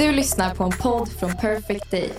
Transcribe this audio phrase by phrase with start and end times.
[0.00, 2.10] Du lyssnar på en podd från Perfect Day.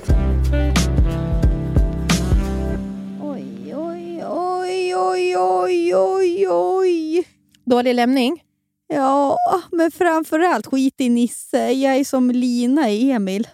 [3.21, 7.23] Oj, oj, oj, oj, oj, oj, oj.
[7.65, 8.43] Dålig lämning?
[8.87, 9.37] Ja,
[9.71, 11.71] men framförallt skit i Nisse.
[11.71, 13.47] Jag är som Lina i Emil.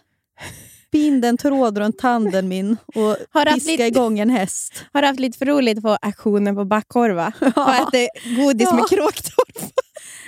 [0.91, 4.85] Bind en tråd runt tanden min och Har piska lite- igång en häst.
[4.93, 7.33] Har haft lite för roligt på aktionen på Backkorva?
[7.55, 8.75] Och ätit godis Ja.
[8.75, 9.73] med kråktorp?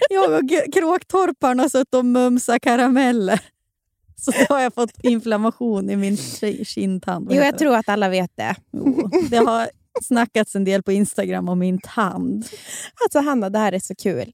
[0.10, 3.40] Jag och kråktorparna har suttit och mumsat karameller.
[4.24, 7.28] Så då har jag fått inflammation i min ki- kindtand.
[7.32, 8.56] Jo, jag tror att alla vet det.
[8.72, 9.70] Jo, det har
[10.02, 12.46] snackats en del på Instagram om min tand.
[13.04, 14.32] Alltså Hanna, det här är så kul.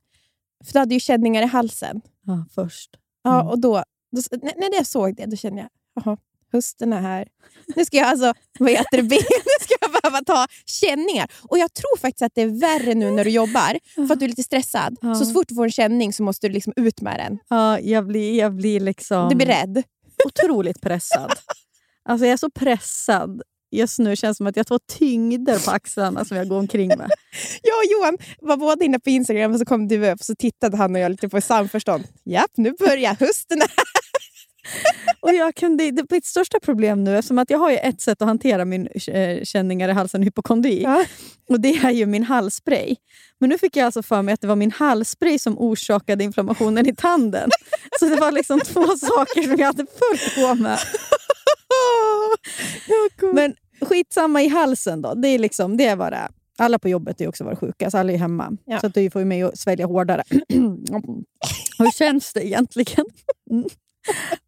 [0.66, 2.02] För du hade ju känningar i halsen.
[2.26, 2.90] Ja, först.
[3.24, 3.48] Ja, Mm.
[3.48, 5.70] och då, då, när jag såg det, då kände jag,
[6.06, 6.18] jaha,
[6.52, 7.28] hösten är här.
[7.76, 9.02] Nu ska jag alltså, vad heter det,
[9.46, 11.32] nu ska jag behöva ta känningar.
[11.42, 14.26] Och jag tror faktiskt att det är värre nu när du jobbar, för att du
[14.26, 14.98] är lite stressad.
[15.02, 15.16] Ja.
[15.16, 17.38] Så fort du får en känning så måste du liksom ut med den.
[17.50, 19.30] Ja, jag blir, jag blir liksom...
[19.30, 19.84] Du blir rädd.
[20.26, 21.34] otroligt pressad.
[22.10, 24.10] Alltså jag är så pressad just nu.
[24.10, 26.98] Det känns som att jag har två tyngder på axlarna som jag går omkring med.
[27.62, 30.36] Jag och Johan var båda inne på Instagram och så kom du upp och så
[30.36, 32.04] tittade han och jag lite på samförstånd.
[32.26, 33.62] Japp, nu börjar hösten.
[35.20, 38.22] Och jag kunde, det, mitt största problem nu, eftersom att jag har ju ett sätt
[38.22, 41.06] att hantera min eh, känningar i halsen, hypokondri, Ja.
[41.50, 42.96] och det är ju min halsspray.
[43.40, 46.90] Men nu fick jag alltså för mig att det var min halsspray som orsakade inflammationen
[46.90, 47.50] i tanden.
[48.00, 50.80] Så det var liksom två saker som jag hade fullt på med.
[53.34, 55.14] Men skitsamma i halsen då.
[55.14, 56.30] Det är liksom, det är vad det är.
[56.58, 58.52] Alla på jobbet är också varit sjuka, så alla är hemma.
[58.66, 58.80] Ja.
[58.80, 60.24] Så att det får ju mig att svälja hårdare.
[61.78, 63.06] Hur känns det egentligen?
[63.52, 63.66] Mm.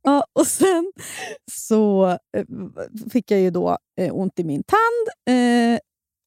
[0.07, 0.91] Ja, och sen
[1.51, 2.45] så eh,
[3.12, 5.38] fick jag ju då eh, ont i min tand.
[5.38, 5.79] Eh,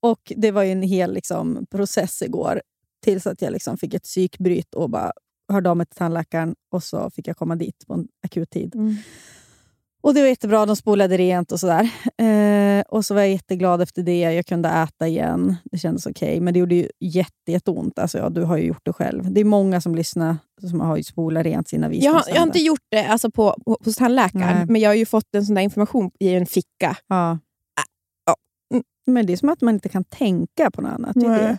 [0.03, 2.63] och Det var ju en hel liksom, process igår
[3.05, 5.13] tills att jag liksom fick ett psykbryt och bara
[5.53, 8.75] hörde av mig till tandläkaren och så fick jag komma dit på en akut tid.
[8.75, 8.97] Mm.
[10.03, 11.91] Och Det var jättebra, de spolade rent och sådär.
[12.19, 14.21] Eh, och så var jag jätteglad efter det.
[14.21, 15.57] Jag kunde äta igen.
[15.65, 16.41] Det kändes okej.
[16.41, 17.99] Men det gjorde ju jätte, jätteont.
[17.99, 19.33] Alltså, ja, du har ju gjort det själv.
[19.33, 20.37] Det är många som lyssnar
[20.71, 22.33] som har ju spolat rent sina Jag visdomständer.
[22.35, 24.67] jag har inte gjort det alltså på, hos tandläkaren, Nej.
[24.69, 26.97] men jag har ju fått en sån där information i en ficka.
[27.09, 27.39] Ja.
[28.27, 28.35] ja.
[28.75, 28.85] Mm.
[29.07, 31.15] Men det är som att man inte kan tänka på något annat.
[31.15, 31.59] Det.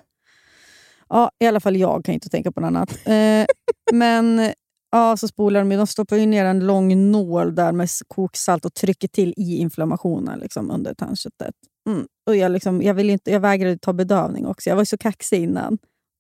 [1.10, 3.08] Ja, I alla fall jag kan inte tänka på något annat.
[3.08, 3.46] Eh,
[3.94, 4.52] men
[4.92, 5.76] ja, så spolar de.
[5.76, 10.40] De stoppar ju ner en lång nål där med koksalt och trycker till i inflammationen
[10.40, 11.56] liksom, under tandköttet.
[11.90, 12.06] Mm.
[12.28, 14.70] Och jag, liksom, jag, vill inte, jag vägrade ta bedövning också.
[14.70, 15.78] Jag var så kaxig innan.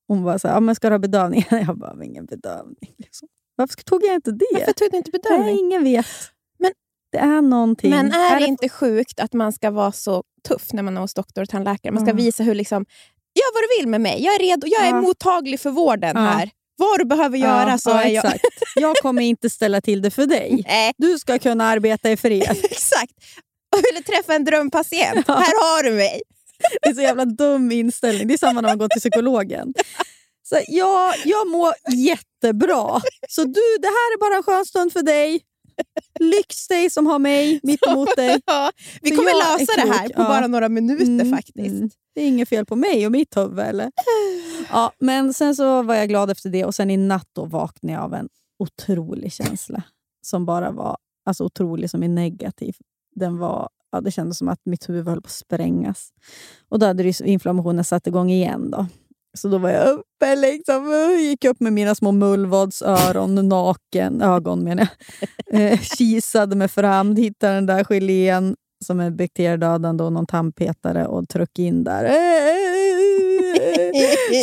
[0.08, 1.46] Hon var så här, ja, men ska du ha bedövning?
[1.68, 2.94] Jag bara, "Men ingen bedövning.
[2.98, 3.28] Liksom.
[3.56, 4.46] Varför tog jag inte det?
[4.54, 5.46] Varför tog du inte bedövning?
[5.46, 6.06] Nej, ingen vet.
[6.60, 6.72] Men-
[7.12, 7.90] det är någonting.
[7.92, 11.02] Men är det det inte sjukt att man ska vara så tuff när man är
[11.02, 11.92] hos doktor och tandläkare?
[11.94, 12.16] Man ska Ja.
[12.16, 12.86] visa hur liksom,
[13.36, 14.24] gör vad du vill med mig.
[14.24, 14.68] Jag är redo.
[14.68, 15.02] Jag är Ja.
[15.02, 16.22] mottaglig för vården Ja.
[16.22, 16.50] här.
[16.82, 18.26] Vad du behöver göra så ja, är jag...
[18.26, 18.46] exakt.
[18.76, 20.64] Jag kommer inte ställa till det för dig.
[20.68, 22.58] Nej, Du ska kunna arbeta i fred.
[22.64, 23.14] exakt.
[23.72, 25.26] Jag ville träffa en drömpatient.
[25.28, 25.34] Ja.
[25.34, 26.22] Här har du mig.
[26.82, 28.28] Det är så jävla dum inställning.
[28.28, 29.74] Det är samma när man går till psykologen.
[30.44, 33.02] Så, ja, jag mår jättebra.
[33.30, 35.42] Så du, det här är bara en skön stund för dig.
[36.20, 38.42] Lyx dig som har mig mitt emot dig.
[38.46, 38.72] Ja,
[39.02, 40.28] vi För kommer lösa det här på ja.
[40.28, 41.58] bara några minuter Mm, faktiskt.
[41.76, 41.90] mm.
[42.16, 43.60] Det är inget fel på mig och mitt huvud.
[43.60, 43.92] Eller?
[44.72, 47.94] Ja, men sen så var jag glad efter det och sen i natt då vaknade
[47.94, 49.84] jag av en otrolig känsla.
[50.26, 52.76] Som bara var alltså otrolig, som är negativ.
[53.16, 56.10] Den var, ja, det kändes som att mitt huvud höll på att sprängas.
[56.70, 58.72] Och då hade inflammationen satt igång igen.
[58.72, 58.88] Då.
[59.38, 64.64] Så då var jag uppe, liksom, och gick upp med mina små mullvadsöron, naken, ögon
[64.64, 64.92] menar jag.
[65.54, 68.56] Eh, kisade mig fram, hittade den där gelén
[68.86, 72.12] som är bakteriedödande och någon tandpetare och tryckte in där.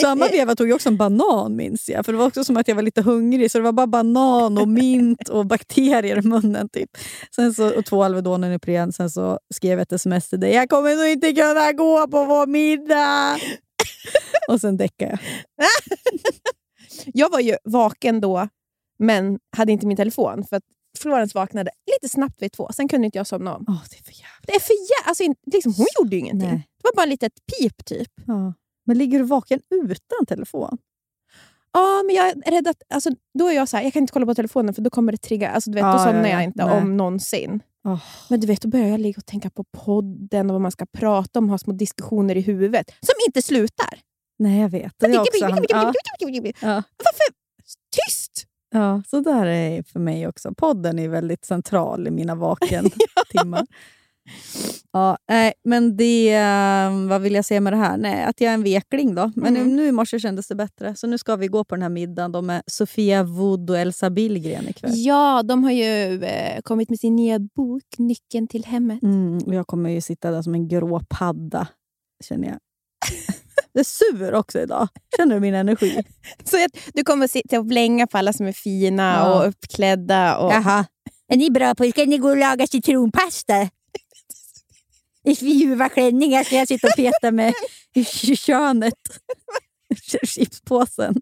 [0.01, 2.05] Samma veva tog jag också en banan minns jag.
[2.05, 4.59] För det var också som att jag var lite hungrig så det var bara banan
[4.59, 6.69] och mint och bakterier i munnen.
[6.69, 6.91] Typ.
[7.37, 8.93] Sen så, och två Alvedonen Ipren.
[8.93, 10.55] Sen så skrev jag ett sms till dig.
[10.55, 13.39] Jag kommer nog inte kunna gå på vår middag.
[14.53, 15.19] och sen däckade
[15.56, 15.67] jag.
[17.15, 18.49] Jag var ju vaken då,
[18.99, 20.45] men hade inte min telefon.
[20.45, 20.62] För att
[20.99, 22.69] Florence vaknade lite snabbt vid två.
[22.75, 23.65] Sen kunde inte jag somna om.
[23.69, 24.47] Åh, det är för jävligt.
[24.47, 26.49] Det är för jä- alltså, liksom, Hon gjorde ju ingenting.
[26.49, 26.69] Nej.
[26.83, 28.12] Det var bara ett litet pip typ.
[28.27, 28.55] Ja.
[28.87, 30.79] Men ligger du vaken utan telefon?
[31.73, 32.83] Ja, men jag är rädd att...
[32.95, 35.12] Alltså, då är jag så här, jag kan inte kolla på telefonen för då kommer
[35.12, 35.50] det trigga.
[35.50, 36.33] Alltså, du vet, Ja, då somnar ja, ja.
[36.33, 36.81] jag inte Nej.
[36.81, 37.62] om någonsin.
[37.85, 38.03] Åh.
[38.31, 40.87] Men du vet, då börjar jag ligga och tänka på podden och vad man ska
[40.87, 43.99] prata om, ha små diskussioner i huvudet som inte slutar.
[44.38, 44.93] Nej, jag vet.
[44.99, 45.93] Det också, han- ja,
[46.61, 47.35] ja, Varför?
[48.06, 48.44] Tyst!
[48.70, 50.55] ja, så där är för mig också.
[50.56, 53.67] Podden är väldigt central i mina vaken-timmar.
[54.93, 56.35] Ja, nej, men det...
[56.35, 57.96] eh, Vad vill jag säga med det här?
[57.96, 59.32] Nej, att jag är en vekling då.
[59.37, 59.69] Men Mm.
[59.69, 60.96] nu, nu i morse kändes det bättre.
[60.96, 64.11] Så nu ska vi gå på den här middagen då med Sofia Wood och Elsa
[64.11, 64.90] Billgren ikväll.
[64.94, 69.02] Ja, de har ju eh, kommit med sin nya bok Nyckeln till hemmet.
[69.02, 71.69] Mm, jag kommer ju sitta där som en grå padda,
[72.25, 72.58] känner jag.
[73.73, 74.88] Jag är sur också idag.
[75.17, 76.03] Känner du min energi?
[76.44, 79.35] Så att du kommer att sitta och blänga på alla som är fina Ja.
[79.35, 80.37] och uppklädda.
[80.38, 80.53] Och...
[80.53, 80.85] Jaha.
[81.32, 83.62] Är ni bra på Ska ni gå och laga citronpasta?
[85.25, 87.55] I ljuva klänningar ska jag sitta och peta med
[87.94, 88.05] i
[88.37, 88.94] könet.
[90.25, 91.14] Chipspåsen.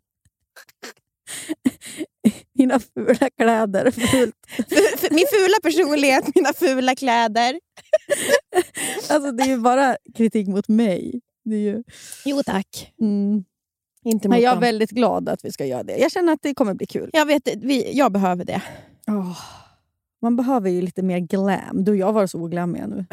[2.59, 3.91] Mina fula kläder.
[3.91, 7.61] För Min fula personlighet, mina fula kläder.
[9.09, 11.21] Alltså, det är ju bara kritik mot mig.
[11.47, 11.83] Det ju...
[12.25, 12.93] Jo tack.
[13.01, 13.45] mm.
[14.05, 15.97] Inte mot Men jag är väldigt glad att vi ska göra det.
[15.97, 17.11] Jag känner att det kommer bli kul.
[17.13, 18.63] Jag, vet, vi, jag behöver det.
[19.09, 19.39] Åh,
[20.23, 21.85] man behöver ju lite mer glam.
[21.85, 23.07] Du jag var så oglammiga nu.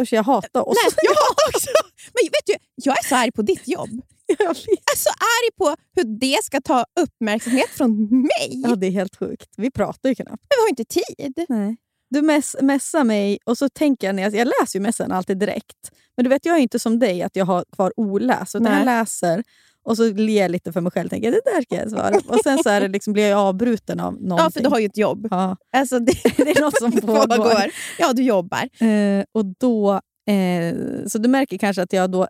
[0.00, 0.76] Usch, jag hatar oss.
[0.84, 1.14] Nej, jag
[1.54, 1.70] också.
[2.12, 2.54] Men vet du,
[2.84, 3.88] jag är så arg på ditt jobb.
[4.38, 8.50] Jag är så arg på hur det ska ta uppmärksamhet från mig.
[8.50, 9.50] Ja, det är helt sjukt.
[9.56, 10.30] Vi pratar ju knappt.
[10.30, 11.46] Men vi har inte tid.
[11.48, 11.76] Nej.
[12.14, 15.38] Du mess, messar mig och så tänker jag, när jag, jag läser ju messan alltid
[15.38, 15.90] direkt.
[16.16, 18.54] Men du vet, jag är inte som dig att jag har kvar oläst.
[18.54, 18.78] Utan Nej.
[18.78, 19.42] jag läser
[19.82, 21.08] och så ler jag lite för mig själv.
[21.08, 22.20] Tänker, det där ska jag svara.
[22.28, 24.36] Och sen så är det liksom, blir jag avbruten av någonting.
[24.44, 25.28] Ja, för du har ju ett jobb.
[25.30, 27.70] Ja, Alltså, det, det är något som pågår.
[27.98, 28.82] Ja, du jobbar.
[28.84, 29.92] Eh, och då,
[30.26, 30.74] eh,
[31.06, 32.28] så du märker kanske att jag då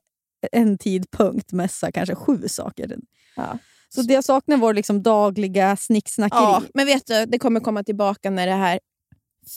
[0.52, 2.96] en tidpunkt messar kanske sju saker.
[3.36, 3.58] Ja.
[3.94, 6.40] Så det jag saknar var liksom dagliga snicksnackeri.
[6.40, 8.80] Ja, men vet du, det kommer komma tillbaka när det här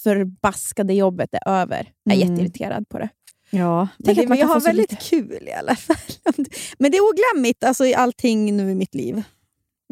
[0.04, 1.92] förbaskade jobbet är över.
[2.04, 2.30] Jag är Mm.
[2.30, 3.10] jätteirriterad på det.
[3.50, 5.04] Ja, Tänk att man jag har väldigt lite.
[5.04, 5.98] kul i alla fall.
[6.80, 9.24] Men det är oglammigt alltså, i allting nu i mitt liv.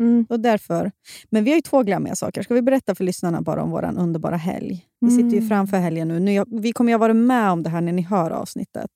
[0.02, 0.26] Mm.
[0.30, 0.92] Och därför.
[1.30, 2.44] Men vi har ju två glammiga saker.
[2.44, 4.86] Ska vi berätta för lyssnarna bara om vår underbara helg?
[5.00, 5.50] Vi sitter ju Mm.
[5.50, 6.20] framför helgen nu.
[6.20, 8.90] nu jag, vi kommer ju ha varit med om det här när ni hör avsnittet.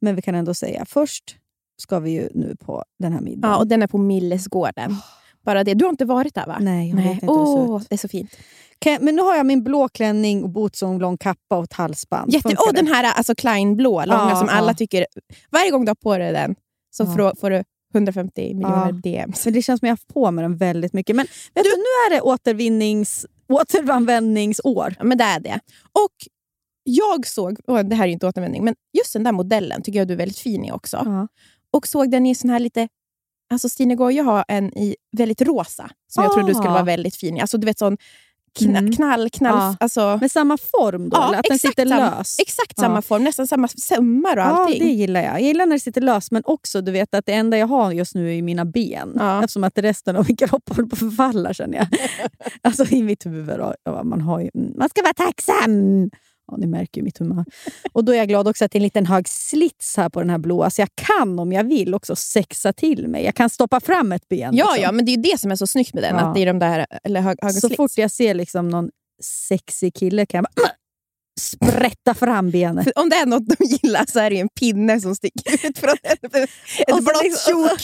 [0.00, 1.36] Men vi kan ändå säga, först
[1.82, 3.50] ska vi ju nu på den här middagen.
[3.52, 4.96] Ja, och den är på Millesgården.
[5.44, 5.74] Bara det.
[5.74, 6.58] Du har inte varit där va?
[6.60, 7.88] Nej, jag vet inte hur det ser ut.
[7.88, 8.36] det är så fint.
[8.80, 12.32] Kan- Men nu har jag min blå klänning, och bootsång, lång kappa och ett halsband.
[12.32, 14.74] Jätte, Funkar och den här alltså Klein-blå, långa, Ja, som alla ja.
[14.74, 15.06] tycker...
[15.50, 16.54] Varje gång du har på dig den
[16.90, 17.32] så Ja.
[17.40, 17.62] får, du
[17.94, 18.92] 150 miljoner.
[18.92, 19.44] DMs.
[19.44, 21.16] Men det känns som jag har haft på mig den väldigt mycket.
[21.16, 21.76] Men vet du, nu
[22.06, 24.94] är det återvinnings, återanvändningsår.
[24.98, 25.60] Ja, men det är det.
[25.92, 26.12] Och
[26.84, 30.08] jag såg, och det här är inte återanvändning, men just den där modellen tycker jag
[30.08, 31.28] du är väldigt fin i också.
[31.72, 32.88] Och såg den i sån här lite...
[33.52, 36.72] Alltså Stine Goya har en i väldigt rosa, som jag trodde du skulle Ah.
[36.72, 37.40] vara väldigt fin i.
[37.40, 37.96] Alltså du vet sån
[38.58, 38.92] kna, Mm.
[38.92, 39.54] knall, knall...
[39.58, 39.76] Ja.
[39.80, 41.16] Alltså, Med samma form då?
[41.16, 42.36] Ja, eller att den sitter samma- lös?
[42.40, 42.82] exakt Ja.
[42.82, 44.78] samma form, nästan samma sömmar och Ja, allting.
[44.82, 45.32] det gillar jag.
[45.34, 47.92] Jag gillar när det sitter löst, men också du vet att det enda jag har
[47.92, 49.12] just nu är mina ben.
[49.16, 49.38] Ja.
[49.44, 51.86] Eftersom att resten av min kropp håller på att förfalla känner jag.
[52.62, 53.58] alltså i mitt huvud.
[53.58, 56.10] Då, ja, man, har ju, man ska vara tacksam!
[56.50, 57.44] Ja, ni märker ju mitt humör.
[57.92, 60.20] Och då är jag glad också att det är en liten hög slits här på
[60.20, 63.24] den här blåa, så jag kan om jag vill också sexa till mig.
[63.24, 64.56] Jag kan stoppa fram ett ben.
[64.56, 64.82] Ja, liksom.
[64.82, 66.14] ja, men det är ju det som är så snyggt med den.
[66.16, 66.20] Ja.
[66.20, 67.76] Att det är de där eller hög, höga Så slits.
[67.76, 68.90] fort jag ser liksom någon
[69.48, 70.72] sexig kille kan jag bara
[71.40, 72.84] sprätta fram benet.
[72.84, 75.66] För om det är något de gillar så är det ju en pinne som sticker
[75.68, 77.68] ut från ett, ett blått liksom-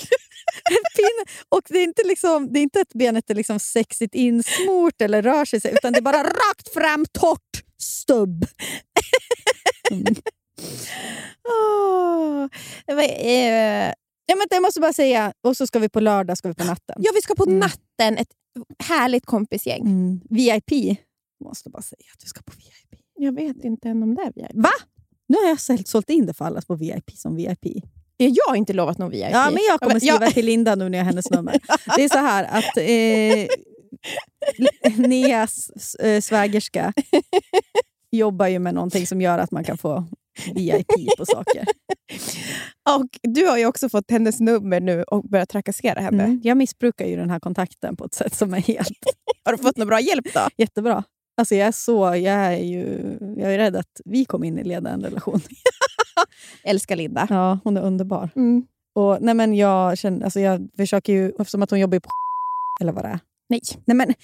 [0.96, 1.24] pinne.
[1.48, 5.22] Och det är inte, liksom, det är inte att benet är liksom sexigt insmort eller
[5.22, 7.53] rör sig, utan det är bara rakt fram, torrt
[7.84, 8.46] stubb.
[9.90, 10.14] Mm.
[12.88, 13.92] Eh,
[14.26, 16.64] Ja, men jag måste bara säga, och så ska vi på lördag ska vi på
[16.64, 16.96] natten.
[16.98, 17.58] ja, vi ska på Mm.
[17.58, 18.28] natten, ett
[18.88, 19.80] härligt kompisgäng.
[19.82, 20.20] Mm.
[20.30, 20.98] VIP.
[21.44, 23.00] Måste bara säga att du ska på VIP.
[23.18, 24.50] Jag vet inte än om det är VIP.
[24.54, 24.70] Va?
[25.28, 27.66] Nu har jag sålt, sålt in det för alla på VIP som VIP.
[28.16, 29.26] Jag har inte lovat någon VIP.
[29.32, 31.58] Ja, men jag kommer skriva Ja, till Linda nu när jag har hennes nummer.
[31.96, 33.64] Det är så här att eh,
[34.96, 36.92] Neas eh, svägerska
[38.10, 40.04] jobbar ju med någonting som gör att man kan få
[40.54, 41.66] VIP på saker.
[42.96, 46.24] och du har ju också fått hennes nummer nu och börjat trakassera henne.
[46.24, 46.40] Mm.
[46.44, 48.88] Jag missbrukar ju den här kontakten på ett sätt som är helt
[49.44, 50.48] Har du fått någon bra hjälp då?
[50.56, 51.04] jättebra.
[51.36, 54.64] Alltså jag är så, jag är ju jag är rädd att vi kommer in i
[54.64, 55.40] leda en relation.
[56.64, 57.26] Älskar Linda.
[57.30, 58.30] Ja, hon är underbar.
[58.36, 58.66] Mm.
[58.94, 62.10] Och, nej men jag, känner, alltså jag försöker ju, eftersom att hon jobbar ju på
[62.80, 63.18] eller vad det är.
[63.48, 64.14] Nej, Nej men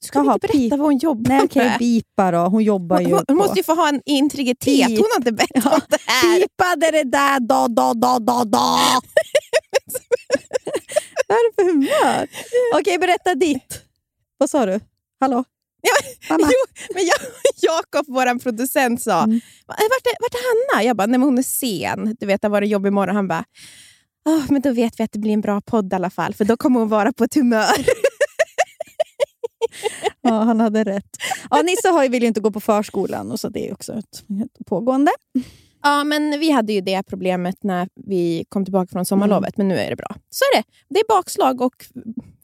[0.00, 1.78] ska Jaha, inte berätta vad hon jobbar nej, med.
[1.78, 2.38] bipa då.
[2.38, 3.34] Hon jobbar ju Hon, på...
[3.34, 4.86] måste ju få ha en integritet.
[4.86, 4.98] Pip.
[4.98, 6.40] Hon har inte bett Ja, om det här.
[6.40, 8.78] Pipade det där, da, da, da, da, da.
[11.28, 12.28] Vad är det för humör?
[12.80, 13.82] Okej, berätta ditt.
[14.38, 14.80] Vad sa du?
[15.20, 15.44] Hallå?
[16.30, 16.42] Mamma?
[16.52, 17.16] Jo, men jag,
[17.62, 19.40] Jakob, vår producent, sa Mm.
[19.66, 20.84] vart, är, vart är Hanna?
[20.84, 22.16] Jag bara, nej men hon är sen.
[22.20, 23.16] Du vet, det var en jobbig morgon.
[23.16, 23.44] Han bara,
[24.28, 26.44] "Åh, men då vet vi att det blir en bra podd i alla fall, för
[26.44, 27.74] då kommer hon vara på ett humör.
[30.20, 31.16] Ja, han hade rätt.
[31.50, 33.92] Ja, Nisse har ju, vill ju inte gå på förskolan, och så det är också
[33.92, 35.10] ett, ett pågående.
[35.82, 39.78] Ja, men vi hade ju det problemet när vi kom tillbaka från sommarlovet, men nu
[39.78, 40.16] är det bra.
[40.30, 40.64] Så är det.
[40.88, 41.74] Det är bakslag och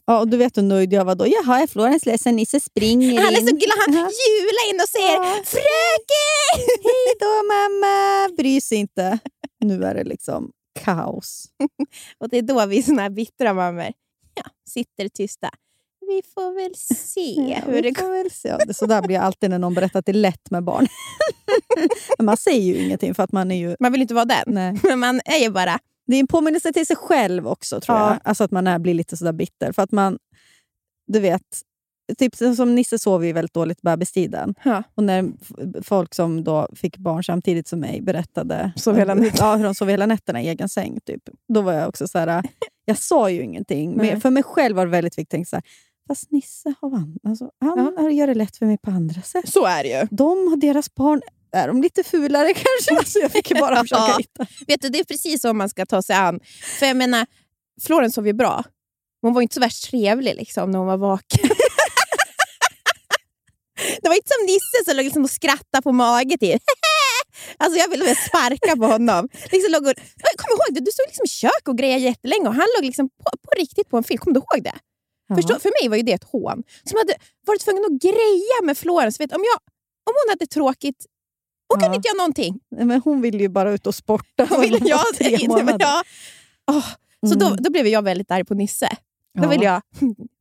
[0.07, 1.25] Ja, och du vet hur nöjd jag var då.
[1.27, 2.35] Jaha, är Florens ledsen?
[2.35, 3.47] Nisse springer han är in.
[3.47, 3.77] så glad.
[3.87, 4.09] Han Ja.
[4.27, 5.35] hjular in och säger Ja.
[5.45, 8.35] “Fröken!” Hej då mamma!
[8.37, 9.19] Bryr sig inte.
[9.63, 10.51] Nu är det liksom
[10.83, 11.45] kaos.
[12.17, 13.93] Och det är då vi såna här bittra mammor
[14.33, 15.49] ja, sitter tysta.
[16.07, 18.11] Vi får väl se hur det går.
[18.23, 18.47] Väl se.
[18.67, 20.87] Ja, så där blir jag alltid när någon berättar att det är lätt med barn.
[22.19, 23.75] Man säger ju ingenting för att man är ju...
[23.79, 24.79] Man vill inte vara den, Nej.
[24.83, 25.79] men man är ju bara...
[26.07, 28.09] Det är en påminnelse till sig själv också, tror Ja.
[28.09, 28.19] jag.
[28.23, 29.71] Alltså att man är, blir lite sådär bitter.
[29.71, 30.17] För att man,
[31.07, 31.61] du vet,
[32.17, 34.55] typ som Nisse sov ju väldigt dåligt bebistiden.
[34.63, 34.83] Ja.
[34.95, 35.31] Och när
[35.83, 39.75] folk som då fick barn samtidigt som mig berättade Sov hela hur- ja, hur de
[39.75, 40.99] sov hela nätterna i egen säng.
[41.05, 41.21] Typ.
[41.53, 42.43] Då var jag också så här,
[42.85, 43.97] jag sa ju ingenting.
[43.97, 44.11] Nej.
[44.11, 45.63] Men för mig själv var det väldigt viktigt att
[46.07, 48.09] fast Nisse har alltså, han Ja.
[48.09, 49.49] gör det lätt för mig på andra sätt.
[49.49, 50.07] Så är det ju.
[50.11, 51.21] De och deras barn,
[51.51, 53.11] är de lite fulare kanske?
[53.11, 54.15] Så jag fick bara försöka Ja.
[54.19, 54.45] hitta.
[54.67, 56.39] Vet du, det är precis så man ska ta sig an.
[56.79, 57.25] För jag menar,
[57.81, 58.63] Florens sov ju bra.
[59.21, 61.49] Hon var inte så värst trevlig liksom, när hon var vaken.
[64.01, 66.59] Det var inte som Nisse som låg liksom och skrattade på mage till.
[67.57, 69.29] Alltså jag ville sparka på honom.
[69.51, 69.93] Liksom låg och,
[70.37, 73.09] kommer ihåg det, du stod liksom i kök och grejade jättelänge och han låg liksom
[73.09, 74.17] på, på riktigt på en film.
[74.17, 74.73] Kommer du ihåg det?
[75.27, 75.35] Ja.
[75.35, 76.63] Förstå, för mig var ju det ett hån.
[76.83, 77.13] Som hade
[77.47, 79.19] varit tvungen att greja med Florens.
[79.19, 79.59] Vet, om, jag,
[80.09, 81.05] om hon hade tråkigt,
[81.69, 81.95] hon kan Ja.
[81.95, 82.59] inte göra någonting.
[82.71, 84.47] Nej, Men hon ville ju bara ut och sporta.
[84.49, 85.77] Hon ville, ja, tre månader.
[85.79, 86.03] ja.
[86.71, 86.85] Åh,
[87.29, 87.57] Så då, Mm.
[87.63, 88.89] då blev jag väldigt arg på Nisse.
[89.35, 89.47] Då Ja.
[89.49, 89.81] ville jag...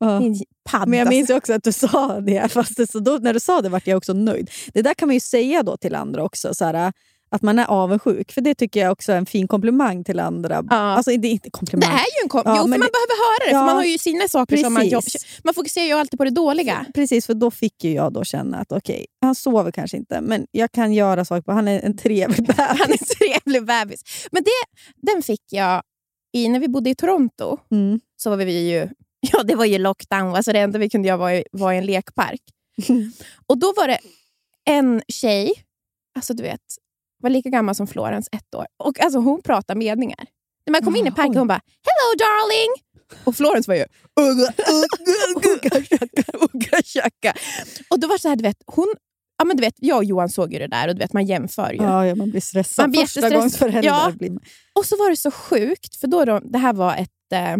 [0.01, 0.19] Ja.
[0.21, 1.17] Din padd, Men jag alltså.
[1.19, 2.49] minns ju också att du sa det.
[2.53, 4.51] Fast det, så då, när du sa det vart jag också nöjd.
[4.75, 6.55] Det där kan man ju säga då till andra också.
[6.55, 6.93] Så här,
[7.31, 8.33] att man är avundsjuk.
[8.33, 10.65] För det tycker jag också är en fin komplimang till andra.
[10.71, 10.77] Ja.
[10.77, 11.89] Alltså det är inte Det komplimang.
[11.93, 13.53] är ju en kom- Ja, jo, för men man det- behöver höra det.
[13.55, 13.61] Ja.
[13.61, 15.41] För man har ju sina saker som man jobb- Precis.
[15.45, 16.87] Man fokuserar ju alltid på det dåliga.
[16.95, 20.47] Precis, för då fick ju jag då känna att okej, han sover kanske inte, men
[20.51, 22.57] jag kan göra saker på Han är en trevlig bebis.
[22.59, 24.01] Han är en trevlig bebis.
[24.33, 24.51] Men det,
[25.13, 25.83] den fick jag
[26.35, 27.59] i, när vi bodde i Toronto.
[27.71, 28.01] Mm.
[28.17, 28.89] Så var vi ju...
[29.33, 30.35] Ja, det var ju lockdown.
[30.35, 32.41] Alltså det enda vi kunde göra var, i- var i en lekpark.
[33.47, 33.99] Och då var det
[34.65, 35.53] en tjej,
[36.17, 36.61] alltså du vet,
[37.23, 38.67] var lika gammal som Florens, ett år.
[38.77, 40.27] Och alltså hon pratade meningar.
[40.67, 42.83] När man kom in i parken hon bara “Hello darling!”
[43.25, 43.85] Och Florens var ju
[44.21, 47.35] “Ugga, ugga, ugga, ugga, tjacka”.
[47.91, 48.95] Och då var så här, du vet, hon,
[49.45, 51.27] ja, men du vet, jag och Johan såg ju det där och du vet, man
[51.27, 51.77] jämför ju.
[51.83, 52.83] Ja, ja, man blir stressad.
[52.83, 54.13] Man blir Första gångs förälder Ja.
[54.19, 54.41] blir man.
[54.73, 57.53] Och så var det så sjukt, för då de, det här var ett, eh,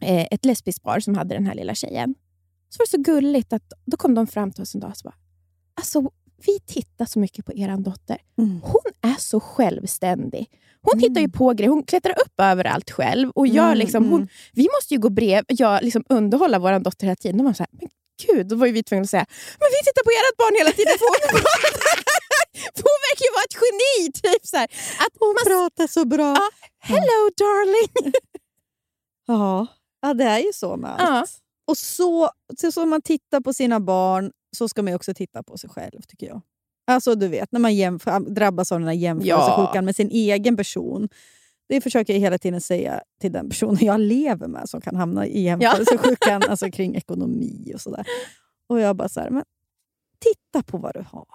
[0.00, 2.14] eh, ett lesbiskt par som hade den här lilla tjejen.
[2.68, 4.96] Så var det så gulligt att då kom de fram till oss en dag och
[4.96, 5.14] så bara,
[5.74, 6.10] alltså,
[6.46, 8.16] vi tittar så mycket på er dotter.
[8.38, 8.60] Mm.
[8.62, 10.46] Hon är så självständig.
[10.82, 11.02] Hon Mm.
[11.02, 13.30] hittar ju på grejer, hon klättrar upp överallt själv.
[13.30, 14.28] Och gör Mm, liksom, hon, mm.
[14.52, 17.36] Vi måste ju gå brev, jag liksom underhålla vår dotter hela tiden.
[17.36, 17.88] De var så här, men
[18.24, 19.26] gud, då var ju vi tvungna att säga,
[19.60, 20.94] men vi tittar på ert barn hela tiden.
[21.00, 21.20] För hon,
[22.76, 24.12] för hon verkar ju vara ett geni.
[24.12, 24.68] Typ så här.
[25.04, 26.34] Att Hon man pratar så bra.
[26.36, 26.50] Ja.
[26.78, 28.12] Hello darling!
[29.28, 29.66] Ja,
[30.02, 31.02] ja det är ju så med allt.
[31.02, 31.26] Ja.
[31.66, 35.58] Och så, så som man tittar på sina barn, så ska man också titta på
[35.58, 36.40] sig själv, tycker jag.
[36.86, 41.08] Alltså du vet, när man jämför, drabbas av den här jämförelsesjukan med sin egen person.
[41.68, 45.26] Det försöker jag hela tiden säga till den personen jag lever med som kan hamna
[45.26, 48.06] i jämförelsesjukan alltså kring ekonomi och sådär.
[48.68, 49.44] Och jag bara så här, men
[50.18, 51.26] titta på vad du har.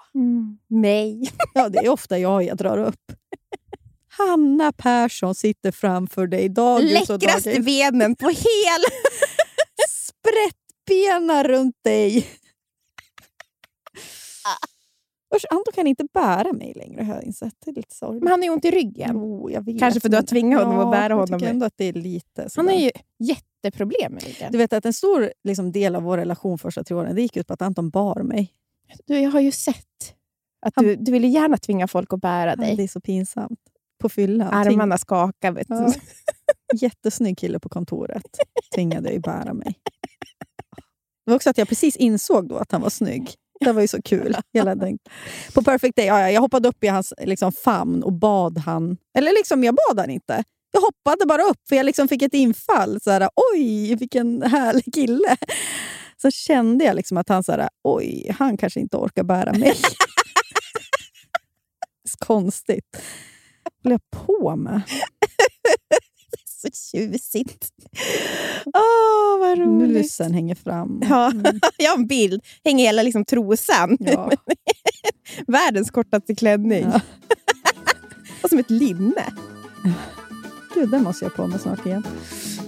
[0.68, 1.32] Nej.
[1.54, 3.12] Ja, det är ofta jag jag drar upp.
[4.18, 7.64] Hanna Persson sitter framför dig dag ut och dag Läckraste in.
[7.64, 8.88] benen på hela...
[9.90, 12.28] Sprättbena runt dig.
[15.36, 17.54] Usch, Anton kan inte bära mig längre har jag insett.
[17.66, 18.24] Det är lite sorgligt.
[18.24, 19.10] Men han har ju ont i ryggen.
[19.14, 21.50] Jo, jag vet, Kanske för du har tvingat honom att bära Jag honom tycker med.
[21.50, 24.52] ändå att det är lite Han har ju jätteproblem med ryggen.
[24.52, 27.38] Du vet att en stor liksom, del av vår relation första tre åren det gick
[27.38, 28.52] ut på att Anton bar mig.
[29.06, 29.76] Du, jag har ju sett
[30.66, 32.76] att du, du ville gärna tvinga folk att bära Ja, dig.
[32.76, 33.60] det är så pinsamt.
[34.02, 34.48] På fyllan.
[34.54, 35.52] Armarna skakar.
[35.52, 35.68] Vet.
[35.70, 35.94] Ja.
[36.82, 38.24] Jättesnygg kille på kontoret
[38.76, 39.76] tvingade ju bära mig.
[41.26, 43.30] Det var också att jag precis insåg då att han var snygg.
[43.66, 44.36] Det var ju så kul.
[44.54, 45.00] Hela den.
[45.54, 48.98] På Perfect Day, ja, ja, jag hoppade upp i hans liksom, famn och bad han.
[49.18, 50.44] Eller liksom, jag bad han inte.
[50.72, 53.02] Jag hoppade bara upp för jag liksom fick ett infall.
[53.02, 55.38] Så här, Oj, vilken härlig kille.
[56.22, 59.74] Så kände jag liksom att han så här, oj, han kanske inte orkar bära mig.
[62.26, 62.98] konstigt.
[63.64, 64.82] Vad håller jag på med?
[66.62, 67.70] Så tjusigt.
[68.66, 69.90] Åh, vad roligt.
[69.94, 71.02] Musen hänger fram.
[71.10, 71.60] Ja, Mm.
[71.78, 72.42] jag har en bild.
[72.64, 73.98] Hänger hela liksom trosan.
[74.00, 74.32] Ja.
[75.48, 76.84] Världens kortaste klänning.
[76.94, 77.02] Ja.
[78.44, 79.26] Och som ett linne.
[80.76, 82.04] Gud, den måste jag på mig snart igen.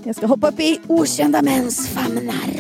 [0.04, 2.60] Jag ska hoppa upp i okända mäns famnar.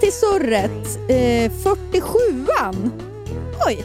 [0.00, 2.90] Till surret, eh, 47an.
[3.66, 3.84] Oj.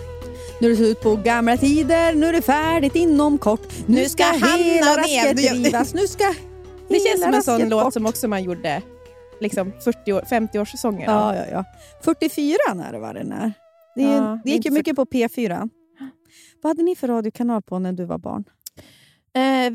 [0.60, 3.68] Nu är det slut på gamla tider, nu är det färdigt inom kort.
[3.86, 5.94] Nu, Nu ska hela rasket rivas.
[5.94, 6.24] Nu ska
[6.90, 7.94] Det känns som en sån låt bort.
[7.94, 8.82] som också man gjorde
[9.40, 11.04] liksom 40 år, 50-årssäsonger.
[11.06, 11.64] Ja, ja, ja.
[12.04, 12.58] 44
[12.88, 13.54] är det vad den är.
[13.96, 15.70] Det, är, Ja, det gick ju mycket på P4.
[16.62, 18.44] Vad hade ni för radiokanal på när du var barn?
[19.36, 19.74] Eh,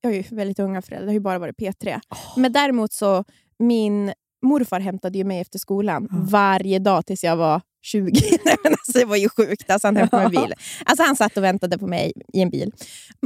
[0.00, 2.00] jag har ju väldigt unga föräldrar, det har ju bara varit P3.
[2.36, 3.24] Men däremot så,
[3.58, 4.12] min
[4.44, 6.16] morfar hämtade ju mig efter skolan Ja.
[6.30, 8.12] varje dag tills jag var 20.
[8.44, 9.70] Nej, men alltså, det var ju sjukt.
[9.70, 10.54] Alltså, han, hämtade mig bil.
[10.84, 12.72] Alltså, han satt och väntade på mig i en bil.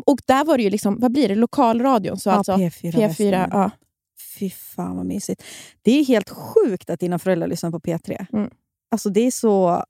[0.07, 2.17] Och där var det ju, liksom, vad blir det, lokalradion.
[2.19, 2.71] Så alltså, P4.
[2.93, 3.53] P4 Västmanland.
[3.53, 3.71] ja.
[4.39, 5.43] Fy fan vad mysigt.
[5.83, 8.27] Det är helt sjukt att dina föräldrar lyssnar på P3.
[8.33, 8.51] Mm.
[8.91, 9.85] Alltså det är så...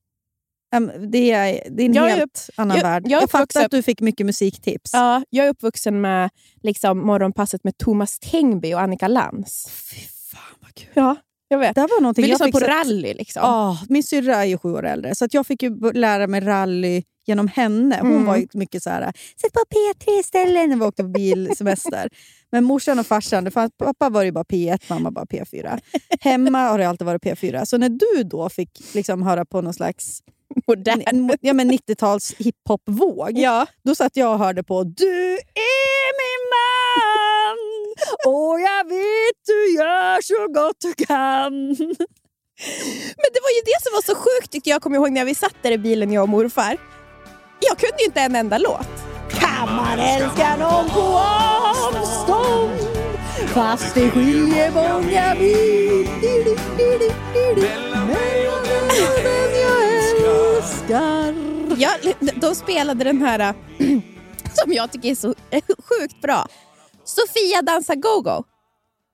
[1.08, 3.02] det, är, det är en Jag är helt annan jag- värld.
[3.06, 4.90] jag är Jag, fattar att du fick mycket musiktips.
[4.92, 6.30] Ja, jag är uppvuxen med
[6.62, 9.66] liksom, morgonpasset med Thomas Tengby och Annika Lantz.
[10.68, 10.88] Vad kul.
[10.94, 11.16] Ja,
[11.48, 11.74] jag vet.
[11.74, 13.14] Det var någonting Vi jag lyssnade fick på sätta- rally.
[13.14, 13.40] Liksom.
[13.42, 15.62] Ja, min syrra är ju sju år äldre, så att jag fick
[15.94, 17.98] lära mig rally genom henne.
[18.00, 18.24] Hon Mm.
[18.26, 19.02] var mycket så här,
[19.40, 22.08] sätt på P3 istället när vi åkte på bilsemester.
[22.52, 25.80] Men morsan och farsan, för pappa var ju bara P1, mamma bara P4.
[26.20, 27.64] Hemma har det alltid varit P4.
[27.64, 30.22] Så när du då fick liksom höra på någon slags
[30.66, 31.30] Modern.
[31.40, 33.66] ja, men 90-tals hiphop-våg, Ja.
[33.84, 36.67] då satt jag och hörde på Du är min man
[38.26, 41.52] och jag vet du gör så gott du kan.
[43.20, 44.82] Men det var ju det som var så sjukt tyckte jag.
[44.82, 46.76] kommer ihåg när vi satt där i bilen, jag och morfar.
[47.60, 48.88] Jag kunde ju inte en enda låt.
[49.30, 51.20] Kan man älska någon på
[51.84, 52.98] avstånd
[53.46, 56.56] fast det skiljer många mil di.
[58.06, 58.66] Mig och
[59.22, 59.96] den jag
[60.56, 61.34] älskar
[61.76, 63.54] Jag, de spelade den här
[64.54, 66.46] som jag tycker är så äh, sjukt bra.
[67.08, 68.44] Sofia dansar go-go.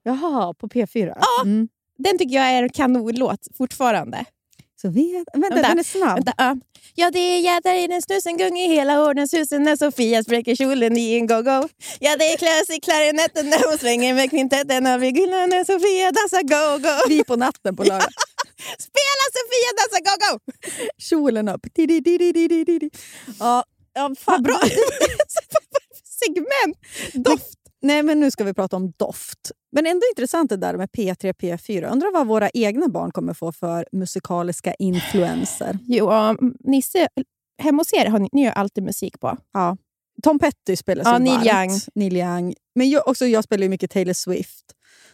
[0.03, 1.13] Jaha, på P4?
[1.15, 1.41] Ja.
[1.41, 1.67] Mm.
[1.97, 4.25] Den tycker jag är en kanonlåt fortfarande.
[4.83, 6.15] Vet, vänta, Vänta, den är snabb.
[6.15, 6.55] Vänta, ja.
[6.95, 10.97] ja, det är jädrar i den snusen, gung i hela ordenshusen när Sofia spräcker kjolen
[10.97, 11.69] i en go-go.
[11.99, 16.11] Ja, det är klös i klarinetten när hon svänger med kvintetten av Gullan när Sofia
[16.11, 17.09] dansar go-go.
[17.09, 18.09] Vi på natten på lördag.
[18.77, 20.39] Spela Sofia dansar go-go!
[20.97, 21.61] Kjolen upp.
[23.39, 24.33] Ja, ja, fan.
[24.33, 24.59] Vad bra!
[26.19, 26.77] Segment!
[27.13, 27.64] Doft!
[27.85, 29.51] Nej, men nu ska vi prata om doft.
[29.71, 31.91] Men ändå intressant det där med P3 P4.
[31.91, 35.79] Undrar vad våra egna barn kommer få för musikaliska influenser.
[35.87, 36.11] Jo,
[36.59, 37.07] Nisse,
[37.61, 39.37] hemma hos er har ni, ni har alltid musik på.
[39.53, 39.77] Ja.
[40.23, 41.71] Tom Petty spelar Ja, Neil varmt.
[41.71, 41.79] Young.
[41.95, 42.53] Neil Young.
[42.75, 44.65] Men jag, också, jag spelar ju mycket Taylor Swift.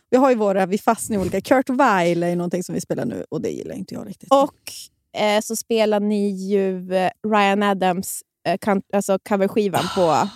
[0.10, 1.42] Vi har ju våra, vi fastnar i olika.
[1.42, 4.32] Kurt Weill är någonting som vi spelar nu och det gillar inte jag riktigt.
[4.32, 4.74] Och
[5.22, 10.30] eh, så spelar ni ju eh, Ryan Adams eh, kan, alltså coverskivan på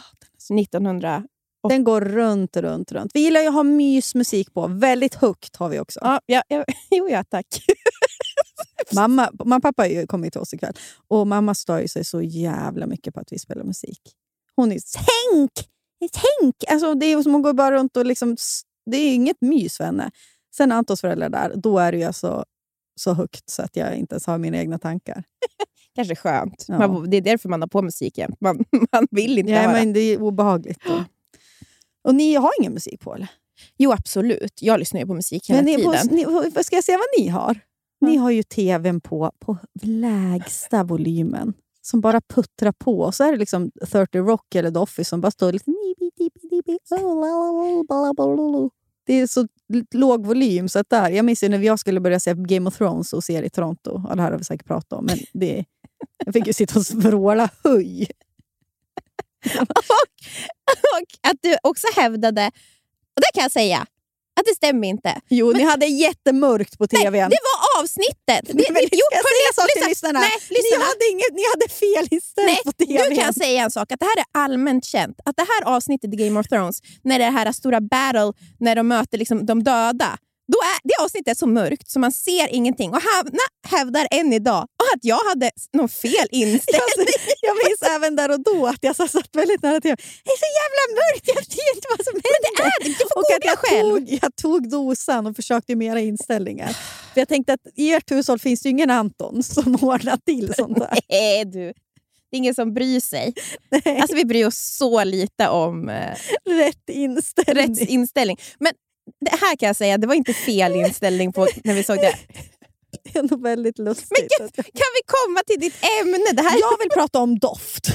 [0.60, 1.24] 1900...
[1.70, 3.12] Den går runt, runt, runt.
[3.14, 4.68] Vi gillar ju att ha mysmusik på.
[4.68, 6.00] Väldigt högt har vi också.
[6.04, 7.46] Ja, ja, ja, jo, ja, tack.
[8.96, 10.74] Mamma, mamma och pappa är ju kommit till oss ikväll
[11.08, 14.00] och mamma stör ju sig så jävla mycket på att vi spelar musik.
[14.56, 14.80] Hon är
[15.32, 15.52] tänk!
[16.00, 16.56] Tänk!
[16.68, 18.38] Alltså, det är som att gå bara runt och liksom...
[18.92, 20.12] Det är inget mys för henne.
[20.58, 22.46] Sen är Antons föräldrar där, då är det ju alltså
[23.00, 25.24] så högt så att jag inte ens har mina egna tankar.
[25.96, 26.66] Kanske skönt.
[26.68, 26.88] Ja.
[26.88, 28.42] Man, det är därför man har på musik jämt.
[28.42, 29.72] Man, man vill inte Ja, höra.
[29.72, 30.80] men det är obehagligt.
[30.88, 31.04] Då.
[32.06, 33.28] Och ni har ingen musik på eller?
[33.78, 34.62] Jo, absolut.
[34.62, 36.26] Jag lyssnar ju på musik hela Men tiden.
[36.26, 37.60] på, ni, ska jag säga vad ni har?
[38.02, 41.54] Ni har ju tvn på, på lägsta volymen.
[41.82, 43.00] Som bara puttrar på.
[43.00, 45.72] Och så är det liksom 30 Rock eller The Office som bara står lite...
[49.06, 49.48] Det är så
[49.94, 50.70] låg volym.
[50.70, 53.42] Så att där, jag minns när jag skulle börja se Game of Thrones och se
[53.42, 54.02] det i Toronto.
[54.10, 55.06] Ja, det här har vi säkert pratat om.
[55.06, 55.66] Men det,
[56.26, 58.08] jag fick ju sitta och vråla höj.
[60.96, 62.48] Och att du också hävdade,
[63.16, 63.86] och det kan jag säga,
[64.40, 65.22] att det stämmer inte.
[65.30, 67.12] Jo, ni hade jättemörkt på tvn.
[67.12, 68.42] Nej, det var avsnittet!
[68.44, 69.90] Det, Men det, ska jag säga sak till lyssna.
[69.90, 70.20] lyssnarna?
[70.20, 70.86] Nej, Ni lyssna.
[70.86, 73.10] hade, inget, ni hade fel inställt Nej, på tvn.
[73.10, 73.92] nu kan jag säga en sak.
[73.92, 75.20] Att det här är allmänt känt.
[75.26, 78.34] Att det här avsnittet i Game of Thrones, när det är det här stora battle,
[78.60, 82.12] när de möter liksom de döda, då är, det avsnittet är så mörkt så man
[82.12, 82.90] ser ingenting.
[82.90, 84.62] Och Hanna hävdar än idag
[84.94, 87.16] att jag hade någon fel inställning.
[87.42, 89.96] Jag minns även där och då att jag satt väldigt nära tv.
[90.24, 92.52] Det är så jävla mörkt, jag vet inte vad som händer.
[92.64, 93.90] Men det är det, du får och att jag själv.
[93.90, 96.74] Tog, jag tog dosan och försökte mera inställningar.
[97.14, 100.80] För jag tänkte att i ert hushåll finns det ingen Anton som ordnar till sånt
[100.80, 101.00] där.
[101.10, 101.74] Nej, du.
[102.30, 103.34] Det är ingen som bryr sig.
[103.86, 106.16] Alltså, vi bryr oss så lite om eh,
[106.50, 107.76] Rätt inställning.
[107.76, 108.38] rätt inställning.
[108.60, 108.72] Men
[109.20, 112.16] det här kan jag säga, det var inte fel inställning på när vi såg det.
[113.04, 114.10] Det är nog väldigt lustigt.
[114.12, 114.64] Men gud, kan
[114.96, 116.18] vi komma till ditt ämne?
[116.34, 117.88] Det här Jag vill prata om doft.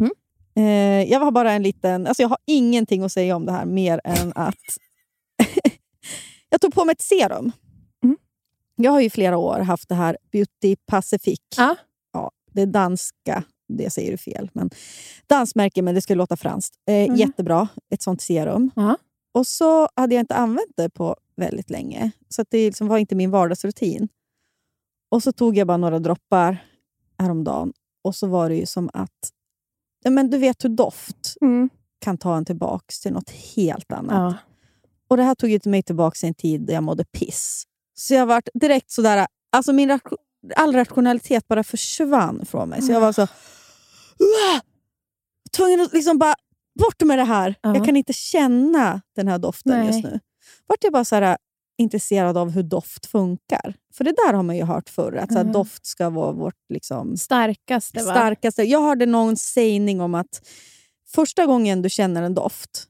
[0.00, 0.12] Mm.
[0.56, 2.06] Eh, jag har bara en liten...
[2.06, 4.54] Alltså jag har ingenting att säga om det här mer än att
[6.50, 7.52] jag tog på mig ett serum.
[8.04, 8.16] Mm.
[8.76, 11.38] Jag har ju i flera år haft det här Beauty Pacific.
[11.56, 11.76] Ja.
[12.12, 14.50] Ja, det är danska, det säger du fel.
[14.52, 14.70] Men
[15.26, 16.74] dansmärke, men det skulle låta franskt.
[16.88, 17.16] Eh, Mhm.
[17.16, 18.70] Jättebra, ett sånt serum.
[18.76, 18.96] Ja.
[19.32, 22.10] Och så hade jag inte använt det på väldigt länge.
[22.28, 24.08] Så det liksom var inte min vardagsrutin.
[25.10, 26.66] Och så tog jag bara några droppar
[27.18, 27.72] häromdagen.
[28.04, 29.30] Och så var det ju som att...
[30.02, 31.68] Ja, men du vet hur doft Mm.
[31.98, 34.14] kan ta en tillbaks till något helt annat.
[34.14, 34.34] Ja.
[35.08, 37.64] Och det här tog ju mig tillbaka till en tid där jag mådde piss.
[37.94, 39.26] Så jag var direkt sådär...
[39.52, 40.16] Alltså min ration-
[40.56, 42.82] all rationalitet bara försvann från mig.
[42.82, 43.22] Så jag var så...
[43.22, 44.60] "Uah!"
[45.56, 46.34] Tvungen att liksom bara...
[46.80, 47.54] Bort med det här!
[47.62, 47.74] Ja.
[47.76, 49.86] Jag kan inte känna den här doften Nej.
[49.86, 50.20] just nu.
[50.66, 51.36] Vart jag bara så här,
[51.78, 53.74] intresserad av hur doft funkar.
[53.94, 55.52] För det där har man ju hört förr, att Mm.
[55.52, 58.12] doft ska vara vårt liksom, Starkaste, va?
[58.12, 58.62] starkaste.
[58.62, 60.48] Jag hörde någon sägning om att
[61.14, 62.86] första gången du känner en doft,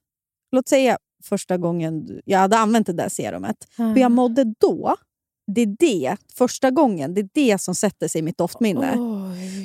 [0.52, 3.84] låt säga första gången du, jag hade använt det där serumet, Ja.
[3.84, 4.96] hur jag mådde då,
[5.54, 8.92] det är det, första gången, det är det som sätter sig i mitt doftminne.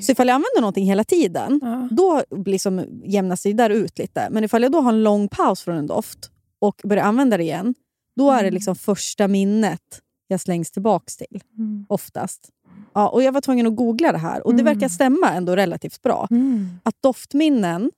[0.01, 1.88] Så ifall jag använder någonting hela tiden, Ja.
[1.91, 4.27] då liksom jämnas det där ut lite.
[4.31, 7.43] Men ifall jag då har en lång paus från en doft och börjar använda det
[7.43, 7.75] igen,
[8.15, 8.53] då är det Mm.
[8.53, 9.81] liksom första minnet
[10.27, 11.41] jag slängs tillbaks till.
[11.58, 11.86] Mm.
[11.89, 12.49] Oftast.
[12.93, 14.73] Ja, och jag var tvungen att googla det här och det Mm.
[14.73, 16.27] verkar stämma ändå relativt bra.
[16.31, 16.67] Mm.
[16.84, 17.91] Att doftminnen,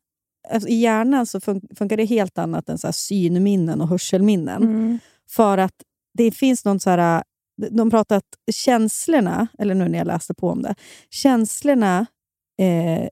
[0.53, 4.63] alltså i hjärnan så fun- funkar det helt annat än så här synminnen och hörselminnen.
[4.63, 4.99] Mm.
[5.29, 5.73] För att
[6.13, 7.23] det finns någon så här...
[7.71, 10.75] De pratar att känslorna, eller nu när jag läste på om det,
[11.09, 12.05] känslorna,
[12.59, 13.07] eh,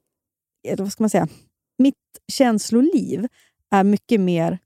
[0.68, 1.28] eller vad ska man säga,
[1.78, 1.96] mitt
[2.32, 3.28] känsloliv
[3.72, 4.60] är mycket mer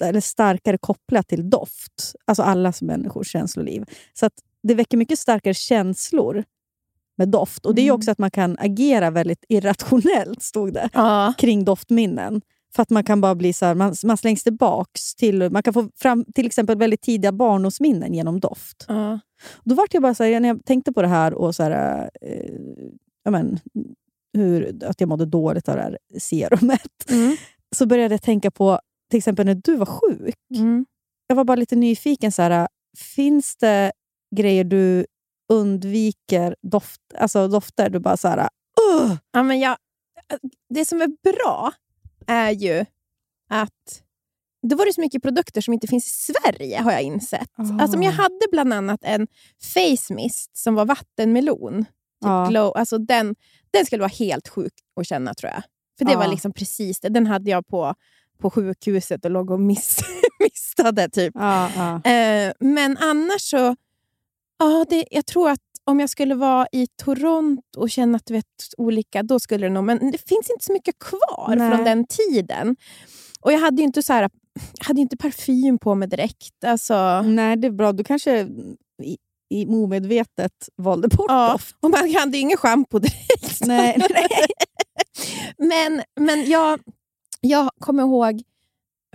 [0.00, 2.14] eller starkare kopplat till doft.
[2.24, 3.84] Alltså allas människors känsloliv.
[4.14, 6.44] Så att det väcker mycket starkare känslor
[7.16, 7.66] med doft.
[7.66, 7.94] Och Det är Mm.
[7.96, 11.34] också att man kan agera väldigt irrationellt, stod det Ja.
[11.38, 12.40] kring doftminnen.
[12.74, 15.50] För att man kan bara bli så här, man, man slängs tillbaks till...
[15.50, 18.84] Man kan få fram till exempel väldigt tidiga barndomsminnen genom doft.
[18.88, 19.20] Ja.
[19.64, 22.10] Då vart jag bara så här, när jag tänkte på det här och så här,
[22.20, 22.54] eh,
[23.24, 23.60] ja, men,
[24.32, 27.10] hur, att jag mådde dåligt av det här serumet.
[27.10, 27.36] Mm.
[27.76, 30.34] Så började jag tänka på till exempel när du var sjuk.
[30.54, 30.86] Mm.
[31.26, 32.32] Jag var bara lite nyfiken.
[32.32, 33.92] Så här, finns det
[34.36, 35.06] grejer du
[35.52, 36.56] undviker?
[36.62, 38.48] Doft, alltså dofter du bara så här...
[38.92, 39.76] "Ugh!" Ja, men jag,
[40.74, 41.72] det som är bra
[42.28, 42.84] är ju
[43.50, 44.02] att
[44.68, 47.48] då var det så mycket produkter som inte finns i Sverige, har jag insett.
[47.56, 47.82] Ah.
[47.82, 49.26] Alltså, jag hade bland annat en
[49.74, 51.84] face mist som var vattenmelon.
[51.84, 51.88] Typ
[52.20, 52.46] Ja.
[52.50, 52.72] glow.
[52.76, 53.34] Alltså, den,
[53.70, 55.62] den skulle vara helt sjuk att känna, tror jag.
[55.98, 56.18] För det Ja.
[56.18, 57.08] var liksom precis det.
[57.08, 57.94] Den hade jag på,
[58.40, 59.98] på sjukhuset och låg och miss,
[60.40, 61.08] missade.
[61.08, 61.32] Typ.
[61.34, 62.02] Ja.
[62.04, 63.76] Eh, men annars så...
[64.58, 68.34] Ja, det, jag tror att om jag skulle vara i Toronto och känna att du
[68.34, 68.46] vet,
[68.76, 69.84] olika, då skulle det nog...
[69.84, 71.70] Men det finns inte så mycket kvar Nej.
[71.70, 72.76] från den tiden.
[73.40, 74.30] Och jag hade ju inte, så här,
[74.80, 76.64] hade inte parfym på mig direkt.
[76.66, 77.92] Alltså, Nej, det är bra.
[77.92, 78.40] Du kanske
[79.02, 79.16] i,
[79.50, 83.66] i omedvetet valde bort ja, och man hade ju ingen schampo direkt.
[83.66, 83.98] Nej,
[85.58, 86.80] men men jag,
[87.40, 88.42] jag kommer ihåg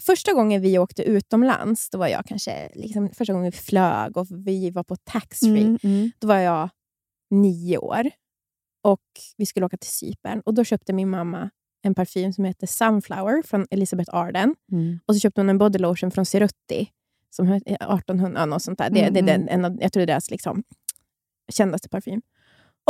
[0.01, 4.27] första gången vi åkte utomlands, då var jag kanske liksom, första gången vi flög och
[4.29, 5.62] vi var på taxfree.
[5.62, 6.12] Mm, mm.
[6.19, 6.69] Då var jag
[7.29, 8.10] nio år
[8.84, 9.01] och
[9.38, 10.41] vi skulle åka till Cypern.
[10.45, 11.49] Och Då köpte min mamma
[11.82, 14.56] en parfym som heter Sunflower från Elizabeth Arden.
[14.71, 14.99] Mm.
[15.06, 16.89] Och så köpte hon en body lotion från Cerutti,
[17.29, 18.89] som heter 1800, något sånt där.
[18.89, 20.63] Det, det är den, en av, jag tror det är deras liksom,
[21.51, 22.21] kändaste parfym.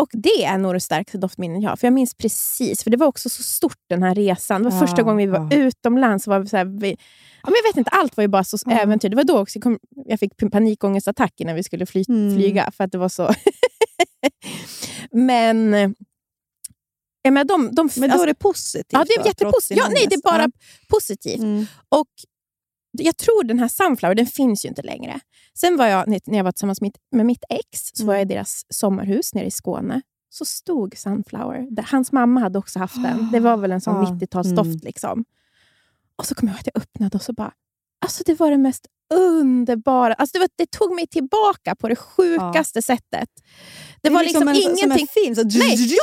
[0.01, 1.75] Och det är nog det starkaste doftminnen jag har.
[1.77, 4.63] För jag minns precis, för det var också så stort den här resan.
[4.63, 5.57] Det var Ja, första gången vi var ja.
[5.57, 6.27] utomlands.
[6.27, 6.89] Var vi så här, vi,
[7.43, 8.79] ja, men jag vet inte, allt var ju bara så Ja.
[8.79, 9.09] äventyr.
[9.09, 12.35] Det var då också jag, kom, jag fick panikångestattacker när vi skulle fly, Mm.
[12.35, 12.71] flyga.
[12.71, 13.33] För att det var så...
[15.11, 15.73] men...
[17.25, 18.85] Ja, men de, de, Men då alltså- är det positivt?
[18.89, 19.77] Ja, det är jättepositivt.
[19.77, 20.47] Ja, nej, det är bara
[20.89, 21.39] positivt.
[21.41, 21.65] Mm.
[21.89, 22.07] Och
[22.91, 25.19] jag tror den här Sunflower, den finns ju inte längre.
[25.59, 28.25] Sen var jag, när jag var tillsammans med, med mitt ex, så var jag i
[28.25, 30.01] deras sommarhus nere i Skåne.
[30.29, 31.81] Så stod Sunflower.
[31.91, 33.29] Hans mamma hade också haft den.
[33.31, 34.65] Det var väl en sån Ah, 90-talsdoft.
[34.65, 34.79] mm.
[34.83, 35.25] Liksom.
[36.15, 37.51] Och så kom jag ihåg att jag öppnade och så bara...
[38.05, 40.13] Alltså det var det mest underbara.
[40.13, 43.29] Alltså det, det tog mig tillbaka på det sjukaste sättet.
[44.01, 44.77] Det, var liksom, en, ingenting...
[44.77, 45.35] Som en film.
[45.35, 45.95] Så, Nej, ja,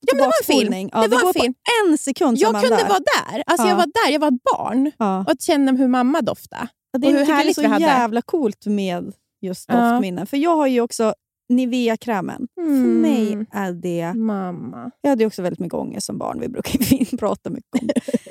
[0.00, 0.88] ja, det var en film.
[0.92, 1.54] Ja, Det var går en film.
[1.90, 2.88] en sekund Jag kunde där.
[2.88, 3.42] vara där.
[3.46, 3.70] Alltså Ja.
[3.70, 4.92] Jag var där, jag var ett barn.
[4.98, 5.20] Ja.
[5.20, 6.68] Och känna hur mamma doftade.
[6.92, 9.90] Ja, det Och hur härligt det är så jävla coolt med just Ja.
[9.90, 10.26] doftminnen.
[10.26, 11.14] För jag har ju också
[11.48, 12.48] Nivea-krämen.
[12.54, 13.00] För Mm.
[13.00, 14.14] mig är det...
[14.14, 14.90] Mamma.
[15.00, 16.40] Jag hade också väldigt mycket ångest som barn.
[16.40, 17.88] Vi brukar prata mycket om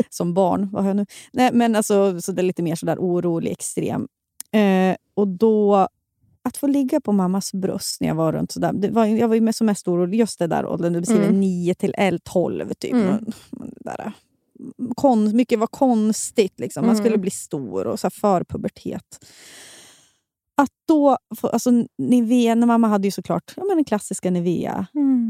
[0.10, 0.70] som barn.
[0.72, 1.06] Vad har jag nu?
[1.34, 4.08] Nej, men alltså, så det är lite mer sådär orolig, extrem.
[4.52, 5.88] Eh, och då...
[6.42, 8.74] Att få ligga på mammas bröst när jag var runt sådär.
[8.74, 10.94] Det var, jag var ju som mest orolig just det där åldern.
[10.94, 11.40] Du beskriver Mm.
[11.40, 12.94] 9 till 11, 12 typ.
[12.94, 13.26] Mm.
[13.80, 14.12] Där,
[14.96, 16.60] kon, mycket var konstigt.
[16.60, 16.86] Liksom.
[16.86, 17.06] Man Mm.
[17.06, 19.26] skulle bli stor och så här för pubertet.
[20.62, 21.18] Att då...
[21.42, 24.88] Alltså, Nivea, när mamma hade ju såklart ja, men den klassiska Nivea.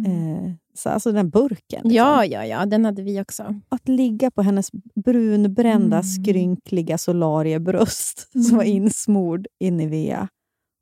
[0.07, 1.59] Eh, så, alltså den burken.
[1.83, 1.91] liksom.
[1.91, 2.65] Ja, ja, ja.
[2.65, 3.55] Den hade vi också.
[3.69, 4.69] Att ligga på hennes
[5.05, 6.03] brunbrända, Mm.
[6.03, 8.75] skrynkliga solariebröst som var Mm.
[8.75, 10.27] insmord i Nivea.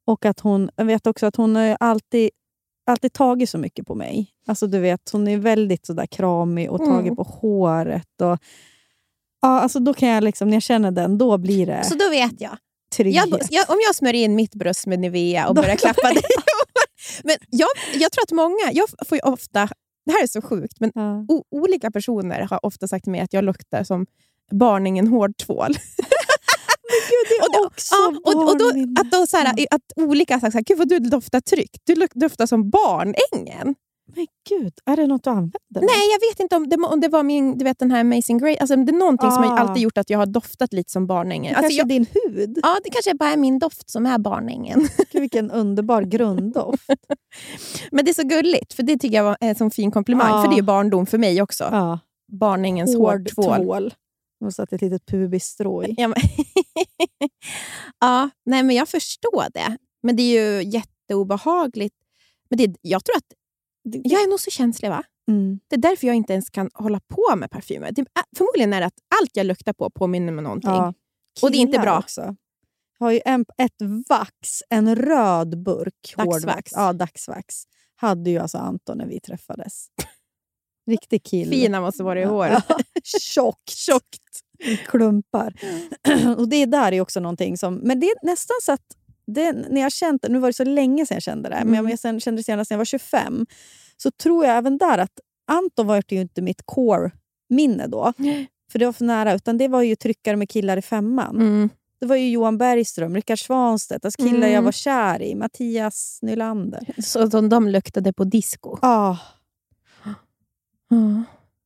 [0.07, 2.29] Och att hon, jag vet också att hon har alltid,
[2.87, 4.27] alltid tagit så mycket på mig.
[4.47, 7.15] Alltså du vet, Hon är väldigt sådär kramig och tagit Mm.
[7.15, 8.21] på håret.
[8.21, 8.37] Och,
[9.41, 12.09] ja, alltså då kan jag liksom, när jag känner den, då blir det Så då
[12.09, 12.57] vet jag.
[12.97, 16.21] jag, jag om jag smörjer in mitt bröst med Nivea och Då- börjar klappa dig.
[17.23, 18.71] men jag, jag tror att många...
[18.73, 19.69] Jag får ju ofta...
[20.05, 21.25] Det här är så sjukt, men ja.
[21.29, 24.05] o, olika personer har ofta sagt till mig att jag luktar som
[24.51, 25.73] barningen hårdtvål.
[27.09, 28.67] Gud, Och det- också Ja, och, och då,
[29.01, 31.81] att, då, så här, att olika har sagt så här, Gud vad du doftar tryggt.
[31.85, 33.75] Du doftar som barnängen.
[34.15, 35.51] Men gud, är det något du använder?
[35.81, 38.37] Nej, jag vet inte om det, om det var min, du vet, den här Amazing
[38.37, 38.57] Grace.
[38.59, 39.59] Alltså, det är någonting som har Ah.
[39.59, 41.53] alltid gjort att jag har doftat lite som barnängen.
[41.53, 42.59] Det Alltså, kanske jag, är din hud?
[42.63, 44.79] ja, det kanske bara är min doft som är barnängen.
[45.11, 46.83] Gud, vilken underbar grunddoft.
[47.91, 50.29] Men det är så gulligt, för det tycker jag var en sån fin komplimang.
[50.29, 50.41] Ja.
[50.41, 51.63] För det är ju barndom för mig också.
[51.71, 51.99] Ja.
[52.31, 53.55] Barnängens Hård hårdtvål.
[53.65, 53.93] tvål.
[54.39, 55.95] Och satt ett litet pubisstrå i.
[55.97, 56.17] Ja, men,
[57.99, 59.77] ja, nej, men jag förstår det.
[60.03, 61.95] Men det är ju jätteobehagligt.
[62.49, 63.33] Men det, jag tror att
[63.83, 65.03] jag är nog så känslig, va?
[65.27, 65.59] Mm.
[65.67, 67.91] Det är därför jag inte ens kan hålla på med parfymer.
[67.91, 68.05] Det,
[68.37, 70.69] förmodligen är det att allt jag luktar på påminner mig om någonting.
[70.69, 70.93] Ja.
[71.41, 71.99] Och det är inte bra.
[71.99, 72.35] Också.
[72.99, 76.35] Jag har ju en, ett vax, en röd burk Dagsvax.
[76.35, 76.71] hårdvax.
[76.75, 77.63] Ja, dagsvax.
[77.95, 79.87] Hade ju alltså Anton när vi träffades.
[80.87, 81.51] Riktig kille.
[81.51, 82.63] Fina måste vara i håret.
[82.69, 82.77] Ja,
[83.19, 83.69] Tjockt.
[83.69, 84.21] Tjockt.
[84.87, 85.53] Klumpar.
[86.37, 87.75] och det där är också någonting som...
[87.75, 88.81] Men det är nästan så att...
[89.27, 91.85] Det, när jag känt nu var det så länge sedan jag kände det, men Mm.
[91.85, 93.45] om jag sen, kände det senast när jag var 25,
[93.97, 95.19] så tror jag även där att
[95.51, 98.13] Anton var ju inte mitt core-minne då.
[98.71, 99.33] För det var för nära.
[99.33, 101.35] Utan det var ju tryckare med killar i femman.
[101.35, 101.69] Mm.
[101.99, 104.63] Det var ju Johan Bergström, Rickard Svanstedt, alltså killar jag Mm.
[104.65, 105.35] var kär i.
[105.35, 106.93] Mattias Nylander.
[107.01, 108.77] Så som de luktade på disco.
[108.81, 109.15] Ah,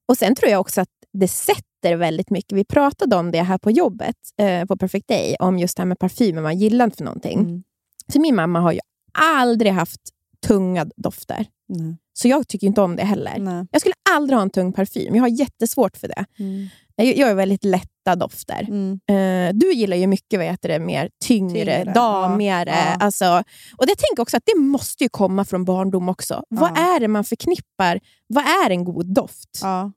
[0.07, 2.57] Och Sen tror jag också att det sätter väldigt mycket.
[2.57, 5.87] Vi pratade om det här på jobbet, eh, på Perfect Day, om just det här
[5.87, 7.39] med parfymer man gillar för någonting.
[7.39, 7.63] mm.
[8.11, 8.79] För min mamma har ju
[9.13, 10.01] aldrig haft
[10.47, 11.45] tunga dofter.
[11.67, 11.97] Nej.
[12.21, 13.39] Så jag tycker inte om det heller.
[13.39, 13.65] Nej.
[13.71, 15.15] Jag skulle aldrig ha en tung parfym.
[15.15, 16.25] Jag har jättesvårt för det.
[16.39, 16.67] Mm.
[16.95, 18.67] Jag jag är väldigt lätta dofter.
[18.69, 18.99] Mm.
[19.09, 22.69] Eh, du gillar ju mycket vad heter det, mer tyngre, Tyngre, damigare.
[22.69, 22.95] ja.
[22.99, 23.43] Alltså,
[23.77, 26.43] och jag tänker också att det måste ju komma från barndom också.
[26.49, 26.95] Vad Ja.
[26.95, 27.99] är det man förknippar?
[28.27, 29.59] Vad är en god doft?
[29.61, 29.91] Ja.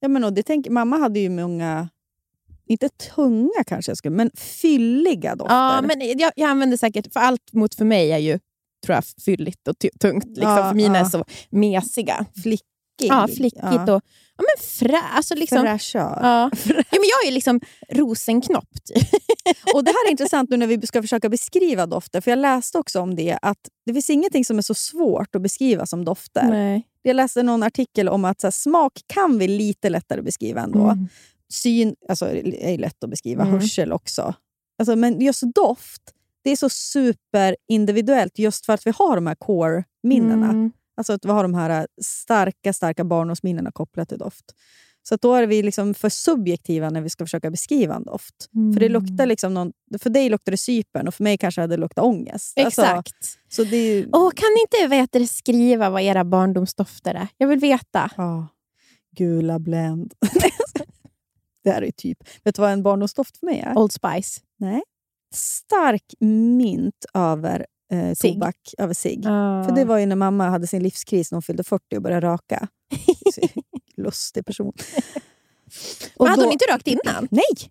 [0.00, 1.88] Ja, men och det tänk, mamma hade ju många,
[2.68, 5.54] inte tunga kanske, jag skulle, men fylliga dofter.
[5.54, 8.38] Ja, men jag, jag använder säkert, för allt mot för mig är ju
[8.86, 10.26] tror jag, fylligt och tungt.
[10.26, 11.04] Liksom, Ja, för mina ja.
[11.04, 12.26] är så mesiga.
[12.42, 12.66] Flickig.
[12.98, 13.94] Ja, flickigt Ja.
[13.94, 14.02] och
[14.36, 16.18] ja, men frä, alltså liksom, Fräschör.
[16.22, 16.50] ja.
[16.66, 17.60] ja, men Jag är liksom
[17.90, 18.68] rosenknopp.
[18.84, 19.08] Typ.
[19.74, 22.20] Och Det här är intressant nu när vi ska försöka beskriva dofter.
[22.20, 25.42] För Jag läste också om det, att det finns ingenting som är så svårt att
[25.42, 26.48] beskriva som dofter.
[26.48, 26.82] Nej.
[27.02, 30.82] Jag läste någon artikel om att här, smak kan vi lite lättare beskriva ändå.
[30.84, 31.08] Mm.
[31.52, 33.54] Syn alltså, är lätt att beskriva, Mm.
[33.60, 34.34] hörsel också.
[34.78, 36.02] Alltså, men just doft,
[36.46, 40.48] det är så superindividuellt just för att vi har de här core-minnena.
[40.48, 40.72] Mm.
[40.96, 44.44] Alltså att vi har de här äh, starka, starka barndomsminnena kopplat till doft.
[45.02, 48.34] Så då är vi liksom för subjektiva när vi ska försöka beskriva en doft.
[48.74, 51.76] För det luktar liksom någon, för dig luktar det Cypern och för mig kanske det
[51.76, 52.58] luktat ångest.
[52.58, 53.38] Alltså, Exakt.
[53.48, 57.28] så det är Åh, kan ni inte vet, skriva vad era barndomsdofter är?
[57.36, 58.10] Jag vill veta.
[58.16, 58.48] ja,
[59.16, 60.14] gula Blend.
[61.64, 62.18] det här är typ...
[62.44, 63.78] Vet du vad en barndomsdoft för mig är?
[63.78, 64.40] Old Spice.
[64.58, 64.82] Nej.
[65.36, 69.24] Stark mint över eh, tobak, över cigg.
[69.26, 69.64] Ah.
[69.64, 72.26] För det var ju när mamma hade sin livskris när hon fyllde 40 och började
[72.26, 72.68] röka.
[73.34, 73.40] Så,
[73.96, 74.72] Lustig person.
[76.18, 77.28] Men hade då- hon inte rökt innan?
[77.30, 77.70] Nej!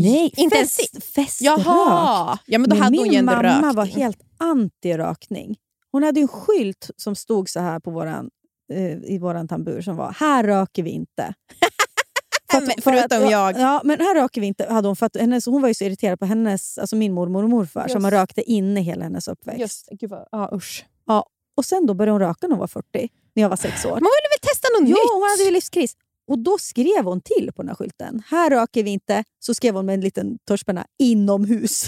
[0.00, 0.32] Nej!
[0.36, 1.58] Inte fest, ens feströk.
[1.58, 2.38] Jaha!
[2.46, 3.76] Ja, men då Men hade min hon mamma rökt.
[3.76, 5.56] var helt anti-rökning.
[5.92, 8.30] Hon hade en skylt som stod så här på våran,
[8.72, 11.34] eh, i våran tambur som var “Här röker vi inte”.
[12.50, 13.60] För Ja, men förutom ja, jag.
[13.60, 14.66] Ja, men här röker vi inte.
[14.70, 17.42] Hade hon, för att hennes, hon var ju så irriterad på hennes, alltså min mormor
[17.42, 18.04] och morfar som Just.
[18.04, 19.60] har rökte inne hela hennes uppväxt.
[19.60, 20.84] Just, gud vad, ja, usch.
[21.56, 23.90] Och sen då började hon röka när hon var 40, när jag var sex år.
[23.90, 25.12] Man ville väl testa något Ja, nytt?
[25.12, 25.96] hon hade ju livskris.
[26.28, 28.22] Och då skrev hon till på den här skylten.
[28.26, 29.24] Här röker vi inte.
[29.38, 31.86] Så skrev hon med en liten tuschpenna inomhus.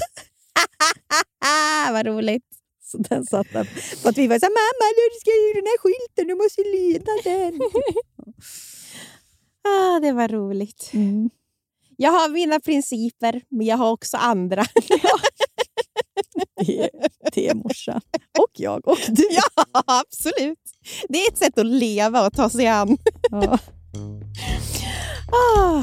[1.47, 2.45] Ah, vad roligt.
[2.85, 3.65] Så den satt där.
[4.03, 7.13] För att vi var såhär, mamma du ska ju den här skylten, du måste lyda
[7.25, 7.61] den.
[9.69, 10.91] Ah, det var roligt.
[10.93, 11.31] Mm.
[11.97, 14.65] Jag har mina principer, men jag har också andra.
[16.67, 16.91] Det, är,
[17.35, 18.01] det är morsan.
[18.39, 19.29] Och jag och du.
[19.31, 20.59] ja, absolut.
[21.09, 22.99] Det är ett sätt att leva och ta sig an.
[23.31, 23.59] Ja.
[25.57, 25.83] Ah.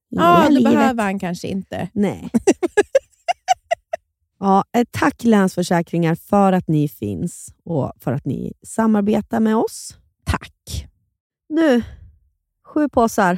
[0.19, 0.73] Ja, det livet.
[0.73, 1.89] behöver han kanske inte.
[1.93, 2.29] Nej.
[4.39, 9.97] ja, eh, tack Länsförsäkringar för att ni finns och för att ni samarbetar med oss.
[10.25, 10.87] Tack.
[11.49, 11.83] Nu,
[12.65, 13.37] sju påsar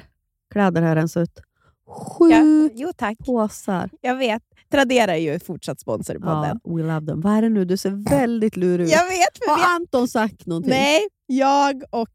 [0.53, 1.39] kläder har rensat ut.
[1.87, 3.17] Sju Ja, jo, tack.
[3.25, 3.89] påsar.
[4.01, 4.41] Jag vet.
[4.71, 6.59] Tradera är ju fortsatt sponsor i podden.
[6.63, 7.21] Ja, we love them.
[7.21, 7.65] Vad är det nu?
[7.65, 8.91] Du ser väldigt lurig ut.
[8.91, 10.69] Jag vet, Har Anton sagt någonting?
[10.69, 12.09] Nej, jag och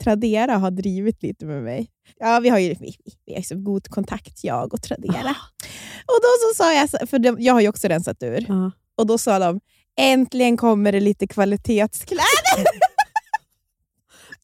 [0.00, 1.90] Tradera har drivit lite med mig.
[2.18, 5.30] Ja, vi har ju vi, vi har så god kontakt, jag och Tradera.
[6.06, 8.70] Och då så sa jag, för de, jag har ju också rensat ur, Ja.
[8.96, 9.60] och då sa de
[10.00, 12.24] äntligen kommer det lite kvalitetskläder.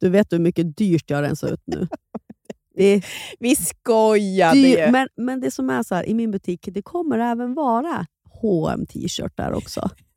[0.01, 1.89] Du vet hur mycket dyrt jag har rensat ut nu.
[2.77, 3.07] Det är
[3.39, 4.91] Vi skojade dyrt, ju.
[4.91, 8.07] men, men det som är så här, i min butik, det kommer även vara
[8.43, 9.91] hm t-shirtar också.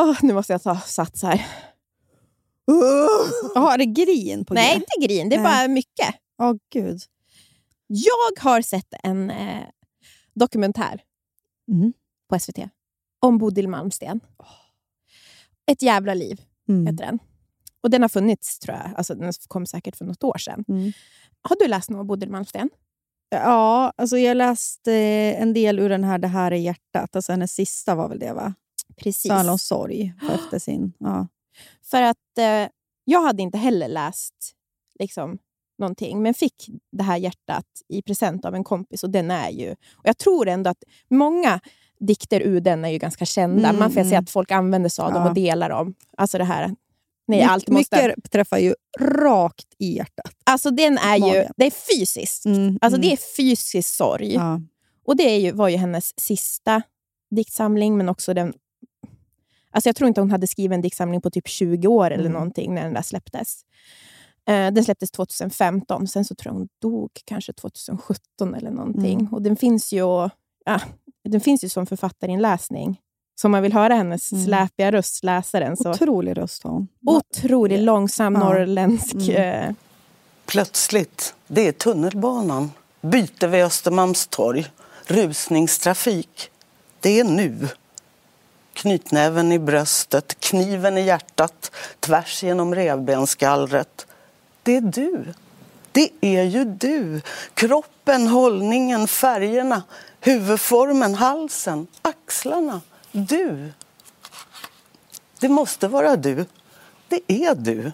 [0.00, 1.46] Åh, nu måste jag ta sats här.
[3.54, 4.74] Jaha, är det grin på Nej, G?
[4.74, 5.28] inte grin.
[5.28, 5.52] Det är Nej.
[5.66, 6.14] bara mycket.
[6.42, 7.00] Åh gud.
[7.86, 9.64] Jag har sett en eh,
[10.34, 11.02] dokumentär
[11.70, 11.92] Mm.
[12.28, 12.58] på SVT
[13.20, 14.20] om Bodil Malmsten.
[15.70, 16.86] Ett jävla liv Mm.
[16.86, 17.18] heter den.
[17.82, 18.90] Och Den har funnits, tror jag.
[18.96, 20.64] Alltså, den kom säkert för något år sedan.
[20.68, 20.92] Mm.
[21.42, 22.70] Har du läst något om Bodil Malmsten?
[23.30, 24.92] Ja, alltså jag läste
[25.38, 27.16] en del ur den här Det här är hjärtat.
[27.16, 28.54] Alltså hennes sista var väl det va?
[28.96, 29.30] Precis.
[29.32, 30.92] Om sorg för efter sin...
[30.98, 31.28] Ja.
[31.82, 32.68] För att eh,
[33.04, 34.34] jag hade inte heller läst
[34.98, 35.38] liksom,
[35.78, 39.04] någonting, men fick det här hjärtat i present av en kompis.
[39.04, 39.70] Och den är ju...
[39.72, 41.60] Och jag tror ändå att många
[42.00, 43.68] dikter ur den är ju ganska kända.
[43.68, 44.22] Mm, Man får se mm.
[44.22, 45.28] att folk använder sig av dem Ja.
[45.28, 45.94] och delar dem.
[46.16, 46.74] Alltså det här...
[47.26, 48.06] Nej, My- allt måste...
[48.06, 50.32] Mycket träffar ju rakt i hjärtat.
[50.44, 51.20] Alltså den är ju...
[51.22, 51.52] Magen.
[51.56, 52.46] Det är fysiskt.
[52.46, 53.08] Mm, Alltså mm.
[53.08, 54.34] det är fysisk sorg.
[54.34, 54.60] Ja.
[55.04, 56.82] Och det är ju, var ju hennes sista
[57.30, 58.52] diktsamling, men också den
[59.70, 62.32] Alltså jag tror inte hon hade skrivit en diktsamling på typ 20 år eller Mm.
[62.32, 63.62] någonting när den där släpptes.
[64.48, 69.20] Eh, den släpptes 2015, sen så tror jag hon dog kanske 2017 eller någonting.
[69.20, 69.32] Mm.
[69.34, 69.98] Och den finns ju
[70.64, 70.80] ja,
[71.28, 73.00] den finns ju som författarinläsning.
[73.40, 74.44] Så om man vill höra hennes Mm.
[74.44, 75.76] släpiga röst, läsa den.
[75.76, 76.88] Så Otrolig röst har hon.
[77.06, 78.40] otroligt långsam Ja.
[78.40, 79.14] norrländsk.
[79.14, 79.68] Mm.
[79.68, 79.74] eh,
[80.46, 82.70] Plötsligt, det är tunnelbanan.
[83.00, 84.66] Byte vid Östermalmstorg.
[85.06, 86.50] Rusningstrafik.
[87.00, 87.68] Det är nu.
[88.80, 91.70] Knytnäven i bröstet, kniven i hjärtat,
[92.00, 94.06] tvärs genom revbensgallret.
[94.62, 95.34] Det är du.
[95.92, 97.20] Det är ju du.
[97.54, 99.82] Kroppen, hållningen, färgerna,
[100.20, 102.80] huvudformen, halsen, axlarna.
[103.12, 103.72] Du.
[105.40, 106.46] Det måste vara du.
[107.08, 107.92] Det är du.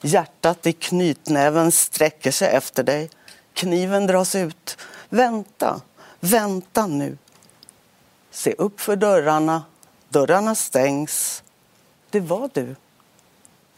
[0.00, 3.10] Hjärtat i knytnäven sträcker sig efter dig.
[3.54, 4.78] Kniven dras ut.
[5.08, 5.80] Vänta,
[6.20, 7.18] vänta nu.
[8.30, 9.62] Se upp för dörrarna.
[10.10, 11.42] Dörrarna stängs.
[12.10, 12.76] Det var du.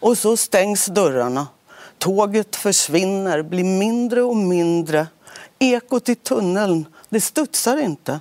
[0.00, 1.46] Och så stängs dörrarna.
[1.98, 5.06] Tåget försvinner, blir mindre och mindre.
[5.58, 8.20] Ekot i tunneln, det studsar inte.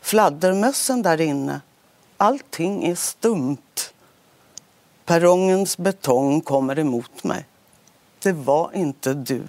[0.00, 1.60] Fladdermössen där inne.
[2.16, 3.92] Allting är stumt.
[5.04, 7.46] Perrongens betong kommer emot mig.
[8.22, 9.42] Det var inte du.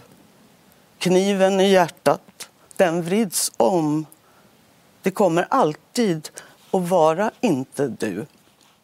[0.97, 4.05] Kniven i hjärtat, den vrids om.
[5.01, 6.30] Det kommer alltid
[6.74, 8.26] att vara inte du.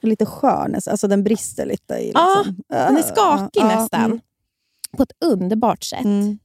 [0.01, 0.91] Lite skön, nästan.
[0.91, 1.93] alltså den brister lite.
[1.93, 2.63] I, Ja, liksom.
[2.67, 4.05] Den är skakig Ja, nästan.
[4.05, 4.19] mm.
[4.97, 6.05] På ett underbart sätt.
[6.05, 6.39] Mm.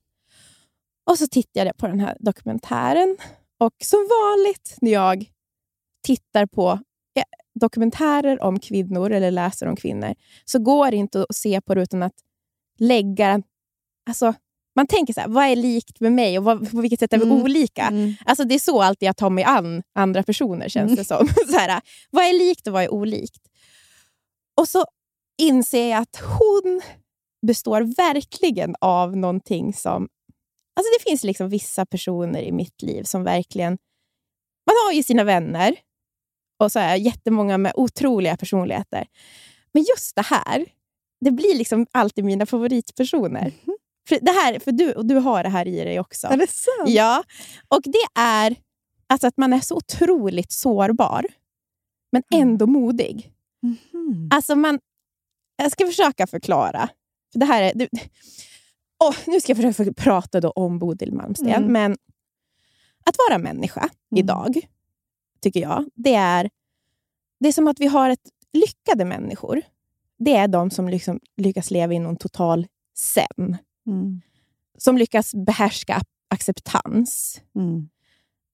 [1.11, 3.17] Och så tittade jag på den här dokumentären.
[3.59, 5.31] Och som vanligt när jag
[6.03, 6.71] tittar på
[7.17, 7.23] eh,
[7.55, 10.15] dokumentärer om kvinnor eller läser om kvinnor
[10.45, 12.15] så går det inte att se på det utan att
[12.79, 13.43] lägga...
[14.09, 14.35] Alltså,
[14.77, 17.19] man tänker så här, vad är likt med mig och vad, på vilket sätt är
[17.19, 17.43] vi Mm.
[17.43, 17.83] olika?
[17.87, 18.15] Mm.
[18.25, 21.29] Alltså, det är så alltid jag tar mig an andra personer, känns det som.
[21.49, 23.43] så här, vad är likt och vad är olikt?
[24.61, 24.85] Och så
[25.43, 26.83] inser jag att hon
[27.47, 30.09] består verkligen av någonting som...
[30.77, 33.79] Alltså det finns liksom vissa personer i mitt liv som verkligen...
[34.67, 35.77] Man har ju sina vänner
[36.59, 39.07] och så är jättemånga med otroliga personligheter.
[39.73, 40.67] Men just det här,
[41.21, 43.53] det blir liksom alltid mina favoritpersoner.
[44.09, 46.27] För, det här, för du, och du har det här i dig också.
[46.27, 46.89] Är det sant?
[46.89, 47.25] Ja,
[47.69, 48.57] och det är
[49.07, 51.27] alltså att man är så otroligt sårbar,
[52.13, 53.31] men ändå modig.
[53.63, 54.29] Mhm.
[54.33, 54.81] Alltså man,
[55.57, 56.89] jag ska försöka förklara.
[57.33, 57.89] För det här är, det,
[59.05, 61.73] Åh, nu ska jag försöka prata då om Bodil Malmsten, Mm.
[61.73, 61.97] men
[63.05, 64.61] att vara människa idag,
[65.41, 66.51] tycker jag, det är,
[67.41, 69.63] det är som att vi har ett lyckade människor.
[70.19, 73.57] Det är de som liksom lyckas leva i någon total zen.
[73.87, 74.21] Mm.
[74.79, 77.41] Som lyckas behärska acceptans.
[77.57, 77.89] Mm.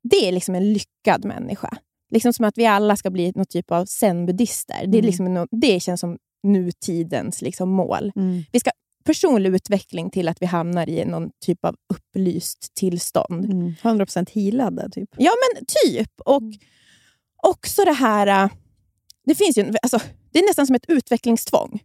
[0.02, 1.76] Det är liksom en lyckad människa.
[2.10, 4.86] Liksom som att vi alla ska bli någon typ av zen-buddhister.
[4.86, 5.04] Det, är Mm.
[5.04, 8.12] liksom no- det känns som nutidens liksom mål.
[8.16, 8.42] Mm.
[8.52, 8.70] Vi ska
[9.04, 13.44] personlig utveckling till att vi hamnar i någon typ av upplyst tillstånd.
[13.44, 13.74] Mm.
[13.82, 15.08] 100% healade, typ.
[15.18, 16.10] Ja, men typ.
[16.24, 16.42] Och
[17.42, 18.44] också det här...
[18.44, 18.50] äh,
[19.24, 19.98] Det finns ju, alltså,
[20.32, 21.80] det är nästan som ett utvecklingstvång.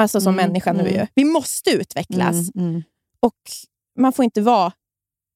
[0.00, 0.88] Alltså som Mm, människa nu.
[0.88, 1.06] mm.
[1.14, 2.54] Vi måste utvecklas.
[2.54, 2.68] Mm.
[2.68, 2.82] Mm.
[3.20, 3.38] Och
[3.98, 4.72] man får inte vara,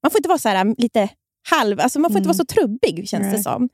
[0.02, 1.08] man får inte vara så här, äh, lite
[1.50, 1.80] halv...
[1.80, 2.36] Alltså man får inte Mm.
[2.36, 3.42] vara så trubbig, känns det Nej.
[3.42, 3.68] som.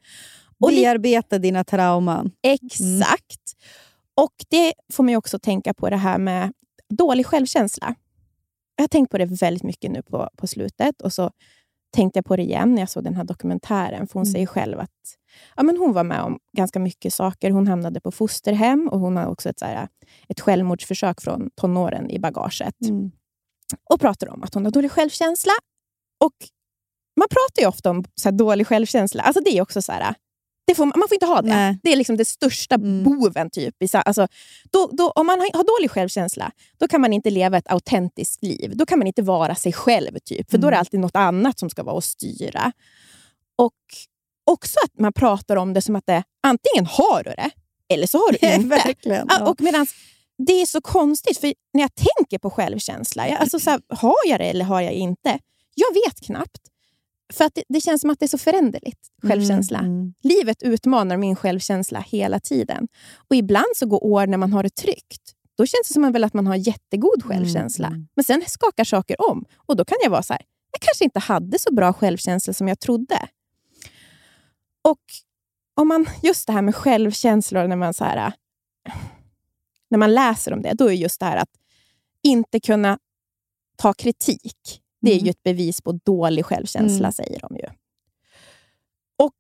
[0.61, 2.31] Och Bearbeta dina trauman.
[2.43, 3.53] Exakt.
[4.17, 6.53] Och det får mig också tänka på det här med
[6.89, 7.95] dålig självkänsla.
[8.77, 11.03] Jag har tänkt på det väldigt mycket nu på, på slutet.
[11.03, 11.31] Och så
[11.91, 14.07] tänkte jag på det igen när jag såg den här dokumentären.
[14.07, 14.33] För hon Mm.
[14.33, 14.91] säger själv att
[15.57, 17.51] ja, men hon var med om ganska mycket saker.
[17.51, 19.89] Hon hamnade på fosterhem och hon har också ett, så här,
[20.29, 22.81] ett självmordsförsök från tonåren i bagaget.
[22.85, 23.11] Mm.
[23.91, 25.53] Och pratar om att hon har dålig självkänsla.
[26.25, 26.35] Och
[27.17, 29.23] Man pratar ju ofta om så dålig självkänsla.
[29.23, 30.15] Alltså det är också så här,
[30.71, 31.49] det får, man får inte ha det.
[31.49, 31.79] Nej.
[31.83, 33.05] Det är liksom det största Mm.
[33.05, 33.51] boven.
[33.51, 34.29] Typ, alltså,
[34.73, 38.73] då, då, om man har, dålig självkänsla, då kan man inte leva ett autentiskt liv.
[38.75, 40.19] Då kan man inte vara sig själv.
[40.25, 40.81] typ För då är det Mm.
[40.81, 42.73] alltid något annat som ska vara och styra.
[43.59, 43.75] Och
[44.51, 47.51] också att man pratar om det som att det antingen har du det,
[47.95, 48.69] eller så har du inte.
[48.69, 49.27] Verkligen.
[49.31, 49.49] Ja.
[49.51, 49.95] och medans,
[50.47, 54.17] det är så konstigt, för när jag tänker på självkänsla, jag, alltså så här, har
[54.27, 55.39] jag det eller har jag inte?
[55.75, 56.59] Jag vet knappt.
[57.33, 59.79] För att det, det känns som att det är så föränderligt, självkänsla.
[59.79, 60.15] Mm, mm.
[60.23, 62.89] Livet utmanar min självkänsla hela tiden.
[63.29, 65.35] Och ibland så går år när man har det tryggt.
[65.57, 67.87] Då känns det som att väl att man har jättegod självkänsla.
[67.87, 68.09] mm.
[68.17, 69.45] Men sen skakar saker om.
[69.57, 72.69] Och då kan jag vara så här, jag kanske inte hade så bra självkänsla som
[72.69, 73.29] jag trodde.
[74.83, 75.01] Och
[75.75, 78.33] om man, just det här med självkänsla, när man, så här,
[79.91, 81.51] när man läser om det, då är just det här att
[82.23, 82.99] inte kunna
[83.77, 84.80] ta kritik.
[85.01, 85.25] Det är Mm.
[85.27, 87.13] ju ett bevis på dålig självkänsla, Mm.
[87.13, 87.67] säger de ju.
[89.19, 89.39] Och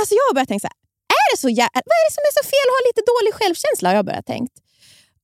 [0.00, 0.78] alltså Jag har börjat tänka så här,
[1.18, 3.34] är det, så jä- vad är det som är så fel att ha lite dålig
[3.34, 3.88] självkänsla?
[3.88, 4.52] Har jag börjat tänkt.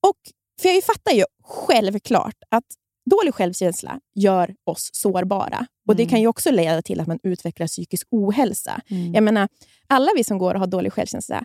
[0.01, 0.19] Och,
[0.61, 2.65] för jag fattar ju självklart att
[3.11, 5.67] dålig självkänsla gör oss sårbara.
[5.89, 6.11] Och Det Mm.
[6.11, 8.81] kan ju också leda till att man utvecklar psykisk ohälsa.
[8.91, 9.15] Mm.
[9.15, 9.49] Jag menar,
[9.87, 11.45] alla vi som går och har dålig självkänsla,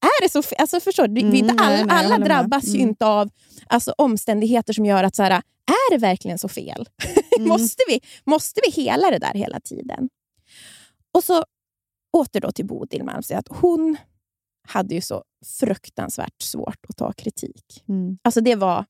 [0.00, 1.14] är det så alltså förstår du?
[1.14, 2.88] Vi Mm, nej, alla, nej, jag alla drabbas ju Mm.
[2.88, 3.30] inte av
[3.66, 5.42] alltså, omständigheter som gör att så här,
[5.72, 6.88] är det verkligen så fel?
[7.38, 7.48] Mm.
[7.48, 10.08] måste, vi, måste vi hela det där hela tiden?
[11.14, 11.44] Och så
[12.16, 13.38] åter då till Bodil Malmsteen.
[13.38, 13.96] Att hon
[14.68, 15.24] hade ju så
[15.60, 17.84] fruktansvärt svårt att ta kritik.
[17.88, 18.18] Mm.
[18.22, 18.84] Alltså det var...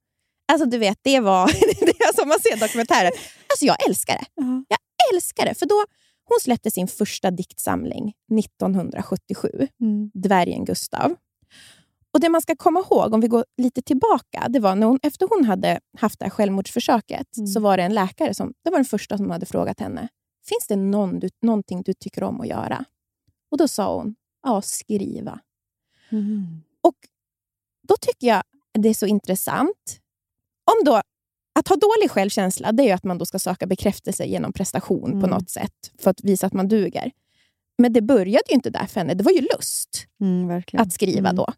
[0.52, 1.46] Alltså du vet, det var...
[1.86, 3.12] det är som man ser dokumentären.
[3.48, 4.26] Alltså jag älskar det.
[4.34, 4.64] Ja.
[4.68, 5.54] Jag älskar det.
[5.54, 5.84] För då
[6.28, 10.10] Hon släppte sin första diktsamling 1977, Mm.
[10.14, 11.14] Dvärgen Gustav.
[12.12, 14.98] Och Det man ska komma ihåg, om vi går lite tillbaka, det var när hon,
[15.02, 17.46] efter hon hade haft det här självmordsförsöket, Mm.
[17.46, 20.09] så var det en läkare som det var den första som hade frågat henne,
[20.48, 22.84] finns det någon du, någonting du tycker om att göra?
[23.50, 25.40] Och Då sa hon, ja, skriva.
[26.11, 26.62] Mm.
[26.80, 26.94] Och
[27.88, 28.42] Då tycker jag
[28.78, 30.00] det är så intressant.
[30.64, 31.00] Om då,
[31.59, 35.16] att ha dålig självkänsla det är att man då ska söka bekräftelse genom prestation på
[35.26, 35.30] Mm.
[35.30, 37.11] något sätt för att visa att man duger.
[37.78, 39.14] Men det började ju inte där för henne.
[39.14, 41.36] Det var ju lust Mm, att skriva Mm.
[41.36, 41.52] då.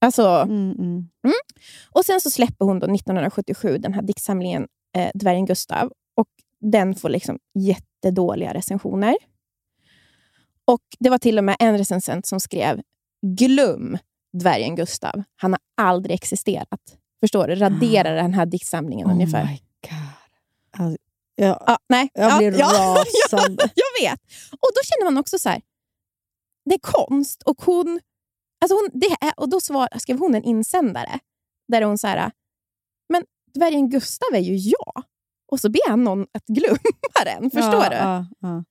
[0.00, 1.08] Alltså, Mm, mm.
[1.90, 5.92] och Sen så släpper hon då 1977 den här diktsamlingen eh, Dvärgen Gustav.
[6.16, 6.28] Och
[6.60, 9.16] Den får liksom jättedåliga recensioner.
[10.64, 12.80] Och Det var till och med en recensent som skrev
[13.26, 13.98] Glöm
[14.32, 15.22] Dvärgen Gustav.
[15.36, 16.96] Han har aldrig existerat.
[17.20, 17.54] Förstår du?
[17.54, 19.44] Radera den här diktsamlingen Oh ungefär.
[19.44, 20.80] my god.
[20.82, 20.98] Alltså,
[21.34, 22.10] jag, Ja, nej.
[22.14, 23.62] jag ja, blir ja, rasande.
[23.74, 24.20] jag vet.
[24.52, 25.60] Och då känner man också så här,
[26.64, 28.00] det är konst och hon...
[28.60, 31.18] Alltså hon det är, och då svar, skrev hon en insändare
[31.68, 32.30] där hon så här,
[33.08, 35.02] men dvärgen Gustav är ju jag.
[35.52, 37.50] Och så ber han någon att glömma den.
[37.50, 37.96] Förstår ja, du?
[37.96, 38.64] Ja, ja.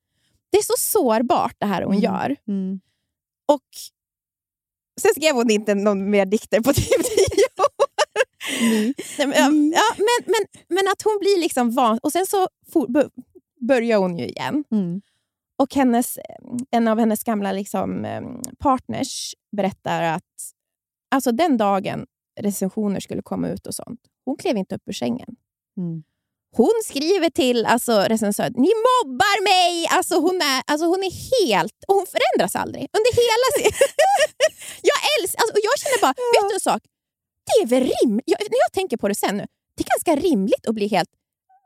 [0.51, 2.03] Det är så sårbart det här hon Mm.
[2.03, 2.35] gör.
[2.47, 2.79] Mm.
[3.45, 3.63] Och
[5.01, 7.87] Sen skrev hon inte någon mer dikter på typ tio år.
[9.17, 9.71] Nej, men, ja, Mm.
[9.75, 11.99] ja, men, men, men att hon blir liksom van.
[12.03, 12.87] Och sen så for,
[13.67, 14.63] börjar hon ju igen.
[15.57, 16.17] Och hennes,
[16.71, 18.21] en av hennes gamla liksom, eh,
[18.59, 20.53] partners berättar att
[21.11, 22.05] alltså den dagen
[22.39, 25.35] recensioner skulle komma ut och sånt, hon klev inte upp ur sängen.
[25.77, 26.03] Mm.
[26.55, 29.87] Hon skriver till alltså, recensören, ni mobbar mig!
[29.91, 31.77] Alltså, hon, är, alltså, hon är helt...
[31.87, 32.83] Och hon förändras aldrig.
[32.97, 33.71] Under hela sin...
[34.91, 35.37] jag älskar...
[35.41, 36.81] Alltså, och jag känner bara, vet du en sak?
[37.47, 38.27] Det är väl rimligt...
[38.27, 39.45] När jag tänker på det sen nu,
[39.75, 41.09] det är ganska rimligt att bli helt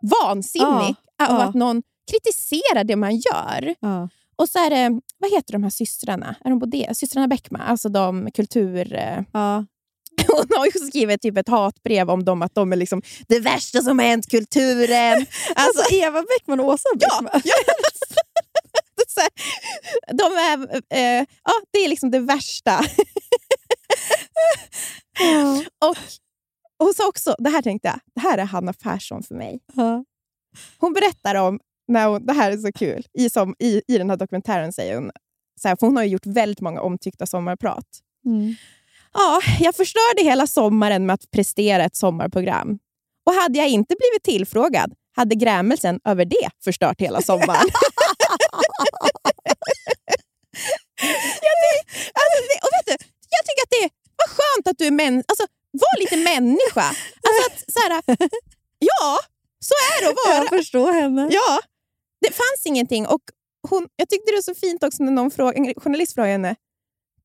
[0.02, 1.44] vansinnig av ja.
[1.44, 3.76] att någon kritiserar det man gör.
[3.80, 4.10] Ja.
[4.36, 6.36] Och så är det, vad heter de här systrarna?
[6.46, 8.94] Är de både, systrarna Bäckman, alltså de kultur...
[8.94, 9.66] eh, Ja.
[10.28, 13.82] Hon har ju skrivit typ ett hatbrev om dem, att de är liksom det värsta
[13.82, 15.14] som har hänt kulturen.
[15.56, 17.42] Alltså, Alltså Eva Bäckman och Åsa ja, Bäckman.
[17.44, 17.54] ja,
[19.22, 19.30] här,
[20.14, 22.80] de är, eh, ja, det är liksom det värsta.
[25.86, 25.98] Och
[26.80, 29.60] hon sa också, det här tänkte jag, det här är Hanna Persson för mig.
[29.76, 30.04] Ja.
[30.78, 31.60] Hon berättar om,
[31.92, 34.96] när hon, det här är så kul, i, som, i, i den här dokumentären säger
[34.96, 35.12] hon,
[35.62, 37.86] så här, för hon har ju gjort väldigt många omtyckta sommarprat.
[38.26, 38.56] Mm.
[39.14, 42.80] Ja, jag förstörde hela sommaren med att prestera ett sommarprogram.
[43.26, 47.48] Och hade jag inte blivit tillfrågad hade grämelsen över det förstört hela sommaren.
[51.48, 53.90] jag, ty- alltså, det, och vet du, jag tycker att det är
[54.30, 56.88] skönt att du är män, alltså, var lite människa.
[57.26, 57.92] Alltså att, så här,
[58.80, 59.20] ja,
[59.60, 60.38] så är det att vara.
[60.38, 61.30] Jag förstår henne.
[61.32, 61.60] Ja,
[62.22, 63.08] det fanns ingenting.
[63.08, 63.22] Och
[63.70, 66.56] hon, jag tyckte det var så fint också när någon fråga, en journalist frågade henne,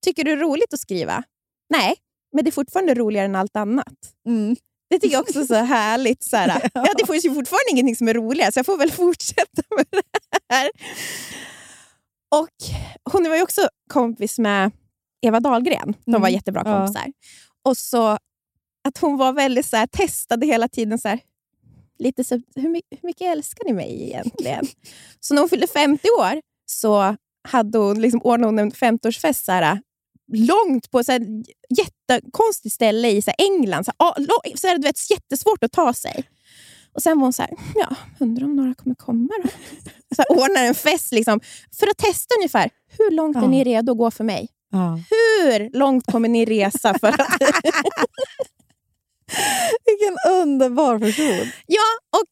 [0.04, 1.22] tycker du det är roligt att skriva?
[1.70, 1.94] Nej,
[2.32, 3.94] men det är fortfarande roligare än allt annat.
[4.28, 4.56] Mm.
[4.90, 6.24] Det tycker jag också är så härligt.
[6.24, 6.70] Så här.
[6.74, 9.86] Ja, det finns ju fortfarande ingenting som är roligare, så jag får väl fortsätta med
[9.90, 10.02] det
[10.54, 10.70] här.
[12.34, 12.48] Och
[13.12, 14.70] Hon var ju också kompis med
[15.26, 15.94] Eva Dahlgren.
[16.04, 16.32] De var Mm.
[16.32, 16.78] jättebra Ja.
[16.78, 17.12] kompisar.
[17.64, 18.18] Och så
[18.88, 20.98] att hon var väldigt så här, testade hela tiden.
[20.98, 21.20] Så här,
[21.98, 24.66] lite så, hur, my- hur mycket älskar ni mig egentligen?
[25.20, 27.16] så när hon fyllde 50 år så
[27.48, 29.80] hade hon liksom ordnade hon en 50-årsfest så här,
[30.32, 31.22] långt på ett
[31.78, 33.84] jättekonstigt ställe i så här, England.
[33.84, 36.24] Så här, så här, du vet, jättesvårt att ta sig.
[36.92, 39.48] Och Sen var hon så här, ja, undrar om några kommer komma då?
[40.16, 41.40] Så här, ordnar en fest liksom,
[41.78, 43.48] för att testa ungefär, hur långt är Ja.
[43.48, 44.48] ni redo att gå för mig?
[44.72, 44.98] Ja.
[45.10, 47.18] Hur långt kommer ni resa för att...
[49.86, 51.50] Vilken underbar person.
[51.66, 52.28] ja, och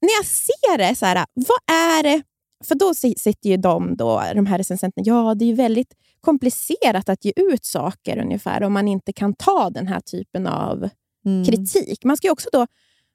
[0.00, 2.22] när jag ser det, så här, vad är det...
[2.64, 7.08] För då si- sitter ju de, då, de här recensenterna, ja det är väldigt komplicerat
[7.08, 10.88] att ge ut saker ungefär om man inte kan ta den här typen av
[11.26, 11.44] Mm.
[11.44, 12.04] kritik.
[12.04, 12.66] Man ska ju också då,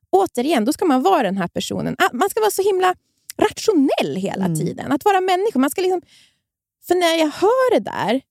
[0.09, 1.95] återigen, då ska man vara den här personen.
[1.97, 2.95] Ah, Man ska vara så himla
[3.38, 4.55] rationell hela Mm.
[4.59, 4.91] tiden.
[4.91, 5.59] Att vara människa.
[5.59, 6.01] Man ska liksom,
[6.88, 8.22] för när jag hör det där,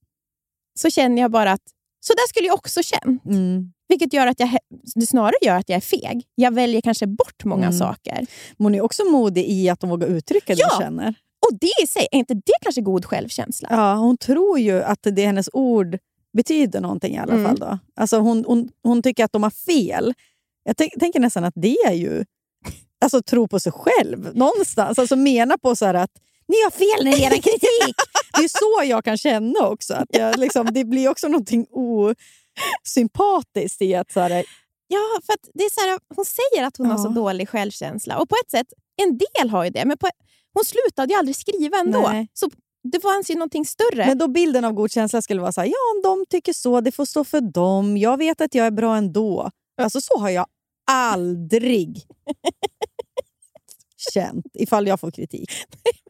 [0.78, 1.62] så känner jag bara att
[2.07, 3.18] så där skulle jag också känna.
[3.26, 3.72] Mm.
[3.88, 4.59] Vilket gör att jag,
[4.94, 6.24] det snarare gör att jag är feg.
[6.34, 7.78] Jag väljer kanske bort många Mm.
[7.78, 8.26] saker.
[8.57, 10.68] Men hon är också modig i att hon vågar uttrycka det Ja.
[10.72, 11.14] hon känner.
[11.50, 13.68] Och det i sig, är inte det kanske god självkänsla?
[13.70, 15.98] Ja, hon tror ju att det hennes ord
[16.36, 17.44] betyder någonting i alla Mm.
[17.46, 17.57] fall.
[17.59, 17.78] Då.
[17.96, 20.14] Alltså hon, hon, hon tycker att de har fel.
[20.64, 22.24] Jag tänk- tänker nästan att det är ju
[23.05, 24.98] alltså, tro på sig själv någonstans.
[24.98, 26.11] Alltså mena på så att
[26.49, 27.95] ni har fel när det gäller kritik.
[28.38, 29.95] det är så jag kan känna också.
[29.95, 31.66] Att jag, liksom, det blir också någonting
[32.86, 34.45] osympatiskt i att så här,
[34.88, 37.03] Ja, för det är så här, hon säger att hon har Ja.
[37.03, 38.18] så dålig självkänsla.
[38.18, 38.66] Och på ett sätt,
[39.03, 40.09] en del har ju det, men på,
[40.55, 42.09] hon slutade ju aldrig skriva ändå.
[42.12, 42.28] Nej.
[42.32, 42.51] Så
[42.92, 44.07] det fanns ju någonting större.
[44.07, 46.80] Men då bilden av god känsla skulle vara så här, ja om de tycker så,
[46.80, 47.97] det får stå för dem.
[47.97, 49.51] Jag vet att jag är bra ändå.
[49.82, 50.47] Alltså så har jag
[50.90, 52.03] aldrig
[54.12, 55.51] känt ifall jag får kritik.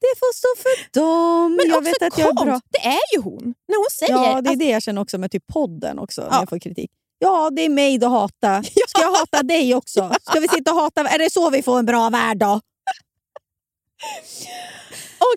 [0.00, 1.56] Det får stå för dem.
[1.56, 2.44] Men jag också vet att jag är bra.
[2.44, 3.54] konst, Det är ju hon.
[3.68, 4.12] När hon säger...
[4.12, 6.38] Ja, det är att- det jag känner också med typ podden också, när Ja.
[6.40, 6.90] jag får kritik.
[7.18, 8.62] Ja, det är mig du hatar.
[8.88, 10.12] Ska jag hata dig också?
[10.22, 11.00] Ska vi sitta och hata?
[11.08, 12.60] Är det så vi får en bra värld då?
[15.18, 15.36] Och,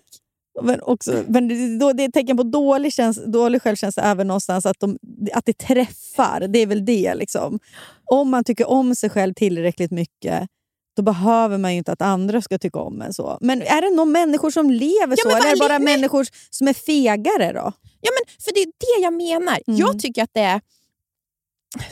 [0.66, 4.80] men också, men det är ett tecken på dålig, käns, dålig självkänsla även någonstans att,
[4.80, 4.98] de,
[5.34, 6.48] att det träffar.
[6.48, 7.16] Det är väl det.
[7.16, 7.60] Liksom.
[8.06, 10.48] Om man tycker om sig själv tillräckligt mycket
[10.96, 13.38] då behöver man ju inte att andra ska tycka om en så.
[13.42, 15.28] Men är det någon människor som lever så?
[15.28, 15.96] men Eller är det bara nej.
[15.98, 17.72] människor som är fegare då?
[18.02, 19.60] Ja, men för det är det jag menar.
[19.68, 19.80] Mm.
[19.80, 20.62] Jag tycker att det är...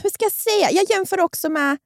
[0.02, 0.70] Hur ska jag säga?
[0.70, 1.78] Jag jämför också med...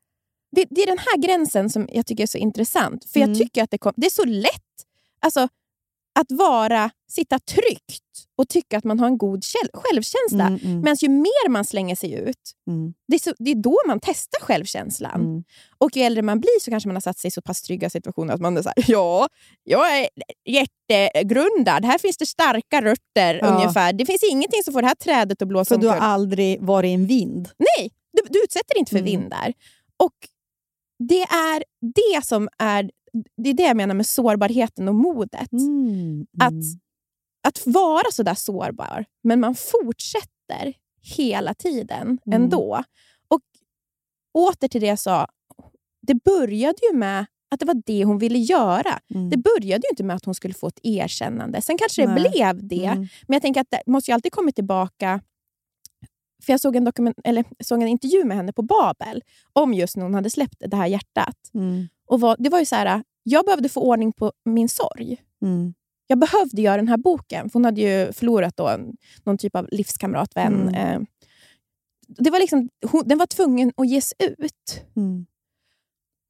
[0.57, 3.05] Det, det är den här gränsen som jag tycker är så intressant.
[3.11, 3.31] För Mm.
[3.31, 4.53] jag tycker att det, kom, det är så lätt
[5.21, 5.49] alltså,
[6.19, 8.03] att vara, sitta tryggt
[8.39, 9.45] och tycka att man har en god
[9.75, 10.47] självkänsla.
[10.47, 13.55] Mm, mm, Men ju mer man slänger sig ut, mm, det är, så, det är
[13.55, 15.21] då man testar självkänslan.
[15.21, 15.45] mm.
[15.79, 17.91] Och ju äldre man blir så kanske man har satt sig i så pass trygga
[17.91, 19.29] situationer att man är så här, ja,
[19.65, 20.09] jag är
[20.45, 21.85] jättegrundad.
[21.85, 23.47] Här finns det starka rötter Ja.
[23.47, 23.93] ungefär.
[23.93, 26.89] Det finns ingenting som får det här trädet att blåsa För du har aldrig varit
[26.89, 27.49] i en vind.
[27.59, 29.11] Nej, du, du utsätter dig inte för Mm.
[29.11, 29.53] vindar.
[29.97, 30.13] Och
[31.09, 32.91] det är det som är
[33.37, 35.53] det är det jag menar med sårbarheten och modet.
[35.53, 36.63] Mm, Att, mm.
[37.49, 40.75] att vara så där sårbar, men man fortsätter
[41.17, 42.43] hela tiden Mm.
[42.43, 42.83] ändå.
[43.29, 43.41] Och
[44.35, 45.27] åter till det jag sa,
[46.07, 49.01] det började ju med att det var det hon ville göra.
[49.15, 49.31] Mm.
[49.31, 51.63] Det började ju inte med att hon skulle få ett erkännande.
[51.63, 52.31] Sen kanske det Nej.
[52.31, 52.85] blev det.
[52.85, 52.99] Mm.
[52.99, 55.21] Men jag tänker att det måste ju alltid komma tillbaka.
[56.43, 59.97] För Jag såg en, dokument, eller, såg en intervju med henne på Babel om just
[59.97, 61.37] när hon hade släppt det här hjärtat.
[61.55, 61.89] Mm.
[62.07, 65.17] Och var, det var ju så här, jag behövde få ordning på min sorg.
[65.43, 65.75] Mm.
[66.07, 69.57] Jag behövde göra den här boken, för hon hade ju förlorat då en, någon typ
[69.57, 70.69] av livskamrat, vän.
[70.69, 70.75] Mm.
[70.75, 71.01] Eh,
[72.09, 74.83] det var liksom, hon, den var tvungen att ges ut.
[74.97, 75.27] Mm.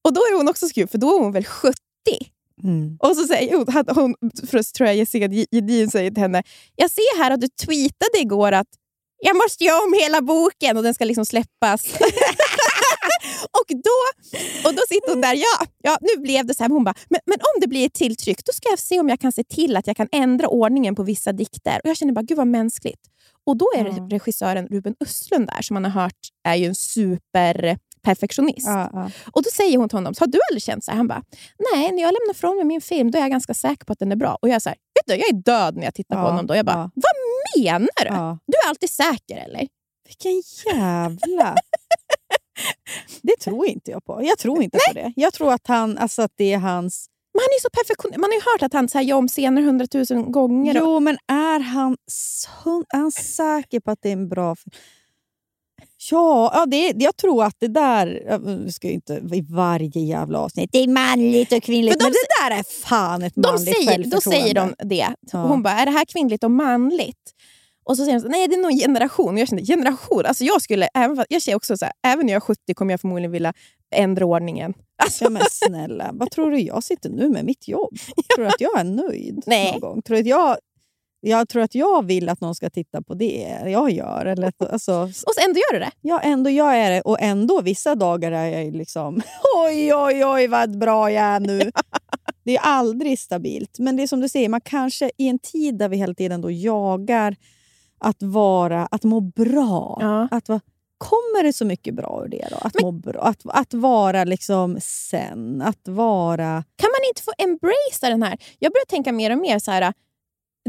[0.05, 1.77] Och då är hon också skruv, för då är hon väl 70.
[2.63, 2.97] Mm.
[3.01, 6.43] Och så säger hon, hon först tror jag Jessica Gedin säger till henne,
[6.77, 8.69] jag ser här att du tweetade igår att
[9.19, 11.87] jag måste göra om hela boken och den ska liksom släppas.
[13.53, 13.99] och, då,
[14.69, 16.71] och då sitter hon där, ja, ja nu blev det så här.
[16.71, 19.09] Hon bara, men, men om det blir ett till tryck, då ska jag se om
[19.09, 21.81] jag kan se till att jag kan ändra ordningen på vissa dikter.
[21.85, 23.01] Och Jag känner bara, gud vad mänskligt.
[23.47, 24.09] Och då är Ja.
[24.11, 26.19] regissören Ruben Östlund där, som man har hört
[26.49, 28.67] är ju en superperfektionist.
[28.67, 29.11] Ja, ja.
[29.33, 30.97] Och Då säger hon till honom, så har du aldrig känt så här?
[30.97, 31.23] Han bara,
[31.73, 33.99] nej, när jag lämnar från mig min film då är jag ganska säker på att
[33.99, 34.39] den är bra.
[34.43, 36.47] Och jag här, vet du, jag är död när jag tittar på Ja, honom.
[36.47, 36.57] då.
[36.57, 37.13] Jag bara, vad
[37.65, 38.39] menar du?
[38.47, 39.69] Du är alltid säker eller?
[40.09, 41.57] Vilken jävla...
[43.23, 44.21] Det tror inte jag på.
[44.23, 45.13] Jag tror inte på det.
[45.17, 47.07] Jag tror att, han, alltså att det är hans...
[47.35, 48.21] Men han är så perfektionist.
[48.21, 50.83] Man har ju hört att han så här, gör om scener hundratusen gånger.
[50.83, 54.57] och- Jo, men är han, så, är han säker på att det är en bra
[54.57, 54.73] film?
[56.11, 58.23] Ja, ja det, jag tror att det där...
[58.27, 60.71] Jag ska inte i varje jävla avsnitt.
[60.73, 61.93] Det är manligt och kvinnligt.
[61.95, 64.75] För de men det där är fan ett de manligt säger, då säger de självförtroende.
[64.85, 65.09] det.
[65.33, 65.39] Ja.
[65.47, 67.33] Hon bara, är det här kvinnligt och manligt?
[67.87, 69.35] Och så säger de, så, nej det är nog generation.
[69.35, 70.27] Och jag kände, generation?
[70.27, 72.93] Alltså jag skulle, även, jag säger också så här, även när jag är 70 kommer
[72.93, 73.53] jag förmodligen vilja
[73.95, 74.75] ändra ordningen.
[75.03, 77.97] Alltså, Ja, men snälla, vad tror du jag sitter nu med mitt jobb?
[78.35, 79.73] Tror du att jag är nöjd Nej.
[79.73, 80.03] någon gång?
[80.03, 80.57] Tror du att jag,
[81.21, 84.27] jag tror att jag vill att någon ska titta på det jag gör.
[84.27, 85.91] Eller, alltså, och så ändå gör du det.
[86.01, 87.01] Ja, ändå jag är det.
[87.01, 89.23] Och ändå vissa dagar är jag liksom
[89.57, 91.71] oj, oj, oj vad bra jag är nu.
[92.45, 93.79] Det är aldrig stabilt.
[93.79, 96.41] Men det är som du säger, man kanske i en tid där vi hela tiden
[96.41, 97.37] då jagar
[97.99, 99.99] att vara, att må bra.
[100.01, 100.29] Ja.
[100.31, 100.61] Att va,
[100.99, 102.57] kommer det så mycket bra ur det då?
[102.57, 106.65] Att må bra, att, att vara liksom sen, att vara...
[106.77, 108.39] Kan man inte få embracea den här?
[108.59, 109.93] Jag börjar tänka mer och mer så här.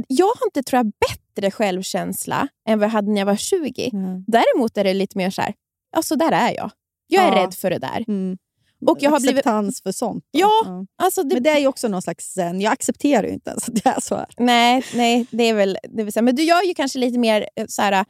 [0.08, 3.92] Jag har inte tror jag, bättre självkänsla än vad jag hade när jag var 20.
[4.28, 5.54] Däremot är det lite mer så här,
[5.96, 6.72] ja så där är jag.
[7.08, 7.44] Jag är Ja.
[7.44, 8.06] rädd för det där.
[8.08, 8.38] Mm.
[8.86, 9.38] Och jag har blivit...
[9.38, 10.24] acceptans för sånt.
[10.34, 10.40] då.
[10.40, 12.62] Ja, Alltså det, Men det är ju också någon slags zen.
[12.62, 14.28] Jag accepterar ju inte ens att jag är så här.
[14.38, 15.78] Nej, nej, det är väl...
[15.90, 16.24] Det vill säga.
[16.24, 18.06] Men du gör ju kanske lite mer eh, så här,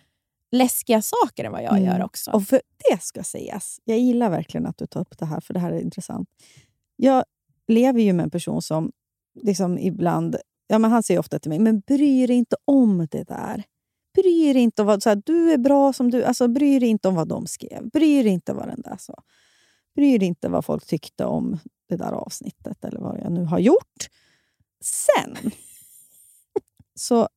[0.52, 1.86] läskiga saker än vad jag Mm.
[1.86, 2.32] gör också.
[2.32, 5.54] Och för det ska sägas, jag gillar verkligen att du tar upp det här, för
[5.54, 6.30] det här är intressant.
[6.96, 7.24] Jag
[7.68, 8.92] lever ju med en person som
[9.42, 10.36] liksom ibland,
[10.68, 13.64] ja men han säger ofta till mig, men bry dig inte om det där.
[14.16, 16.90] Bry dig inte om vad, så här, du är bra som du alltså bry dig
[16.90, 17.90] inte om vad de skrev.
[17.90, 19.14] Bry dig inte vad den där sa.
[19.98, 23.60] Bry dig inte vad folk tyckte om det där avsnittet eller vad jag nu har
[23.60, 24.08] gjort.
[24.82, 25.38] Sen
[26.96, 27.28] så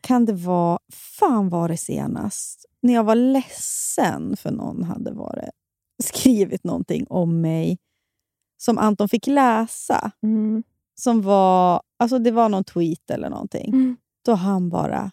[0.00, 5.50] kan det vara, fan var det senast, när jag var ledsen för någon hade varit,
[6.02, 7.78] skrivit någonting om mig
[8.56, 10.10] som Anton fick läsa.
[10.22, 10.62] Mm.
[10.94, 13.68] Som var, alltså det var någon tweet eller någonting.
[13.68, 13.96] Mm.
[14.24, 15.10] Då han bara,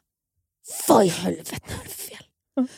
[0.88, 2.27] vad i helvete är det för fel?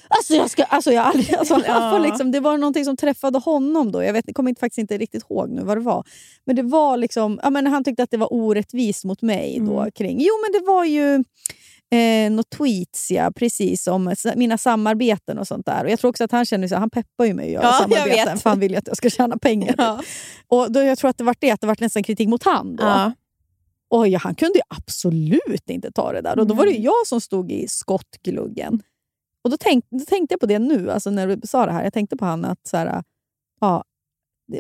[0.08, 1.92] Alltså jag, ska, alltså jag, aldrig, alltså Ja.
[1.92, 4.04] får liksom, det var någonting som träffade honom då.
[4.04, 6.04] Jag, vet, jag kommer inte, faktiskt inte riktigt ihåg nu vad det var.
[6.46, 9.60] Men det var liksom, ja, men han tyckte att det var orättvist mot mig.
[9.60, 9.92] Då, Mm.
[9.92, 10.18] kring.
[10.22, 11.24] Jo, men det var ju
[11.92, 15.84] eh, något tweets, ja, precis, om mina samarbeten och sånt där.
[15.86, 17.72] Och Jag tror också att han känner så, han peppar ju mig att göra Ja,
[17.72, 19.76] samarbeten, för han vill ju att jag ska tjäna pengar.
[19.78, 20.02] Ja.
[20.48, 22.76] Och då, Jag tror att det var det, att det var nästan kritik mot han.
[22.76, 22.84] Då.
[22.84, 23.12] Ja.
[23.92, 26.40] Och ja, han kunde ju absolut inte ta det där.
[26.40, 28.82] Och Då var det ju jag som stod i skottgluggen.
[29.44, 31.84] Och då, tänk, då tänkte jag på det nu, alltså när du sa det här.
[31.84, 32.68] Jag tänkte på han att...
[32.68, 33.04] Så här,
[33.62, 33.84] ja,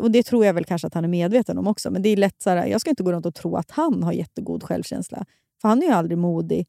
[0.01, 1.91] och Det tror jag väl kanske att han är medveten om också.
[1.91, 4.03] Men det är lätt så här, jag ska inte gå runt och tro att han
[4.03, 5.25] har jättegod självkänsla.
[5.61, 6.67] För han är ju aldrig modig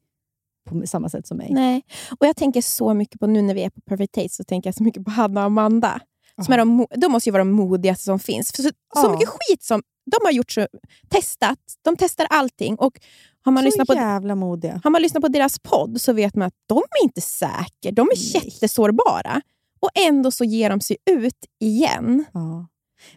[0.69, 1.47] på samma sätt som mig.
[1.53, 1.81] Nej.
[2.19, 4.67] Och Jag tänker så mycket på, nu när vi är på Perfect Taste, så tänker
[4.67, 5.99] jag så mycket på Hanna och Amanda.
[6.45, 8.51] Som är de, de måste ju vara de modigaste som finns.
[8.51, 10.67] För så, så mycket skit som de har gjort, så,
[11.09, 11.59] testat.
[11.81, 12.75] De testar allting.
[12.75, 12.99] Och
[13.43, 14.81] har man, så lyssnat på, jävla modiga.
[14.83, 17.91] har man lyssnat på deras podd så vet man att de är inte säkra.
[17.91, 18.43] De är Nej.
[18.45, 19.41] jättesårbara.
[19.79, 22.25] Och ändå så ger de sig ut igen.
[22.33, 22.67] Ja.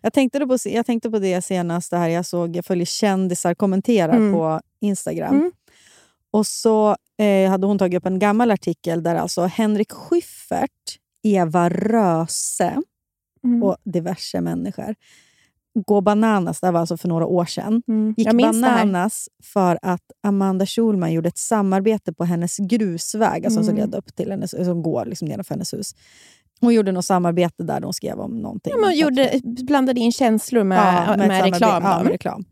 [0.01, 3.55] Jag, tänkte på, jag tänkte på det senast, det här jag såg, jag följer kändisar
[3.55, 4.32] kommenterar Mm.
[4.32, 5.35] på Instagram.
[5.35, 5.53] Mm.
[6.30, 11.68] Och så eh, hade hon tagit upp en gammal artikel där alltså Henrik Schyffert, Eva
[11.70, 12.82] Röse
[13.45, 13.62] Mm.
[13.62, 14.95] och diverse människor
[15.87, 18.14] går bananas, det var alltså för några år sedan, Mm.
[18.16, 23.77] gick bananas för att Amanda Schulman gjorde ett samarbete på hennes grusväg, alltså som Mm.
[23.87, 25.95] leder upp till hennes, som går liksom nedanför hennes hus.
[26.61, 28.72] Hon gjorde något samarbete där de skrev om någonting.
[28.77, 31.45] Ja, man gjorde, blandade in känslor med, Ja, med, samarbete.
[31.57, 31.83] reklam.
[31.83, 32.45] Ja, med reklam.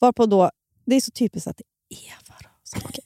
[0.00, 0.50] Varpå då,
[0.86, 2.86] det är så typiskt att det är Eva Röse.
[2.88, 3.04] Okej,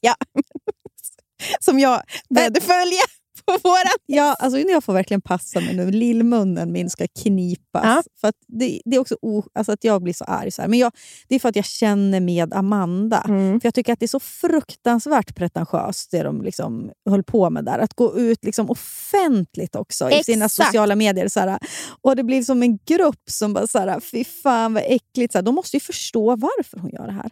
[0.00, 0.14] jag-
[1.60, 2.00] Som jag
[2.30, 3.00] började följa
[3.46, 3.98] på våran.
[4.06, 5.90] Ja, alltså jag får verkligen passa mig nu.
[5.90, 7.84] Lillmunnen min ska knipas.
[7.84, 8.02] Ja.
[8.20, 10.50] För det, det är också o, alltså att jag blir så arg.
[10.50, 10.68] Så här.
[10.68, 10.92] Men jag,
[11.28, 13.24] det är för att jag känner med Amanda.
[13.28, 13.60] Mm.
[13.60, 17.64] För Jag tycker att det är så fruktansvärt pretentiöst det de liksom höll på med
[17.64, 17.78] där.
[17.78, 20.66] Att gå ut liksom offentligt också i sina Exakt.
[20.66, 21.28] sociala medier.
[21.28, 21.58] Så här,
[22.02, 25.32] och Det blir som en grupp som bara, så här, fy fan vad äckligt.
[25.32, 27.30] Så här, de måste ju förstå varför hon gör det här.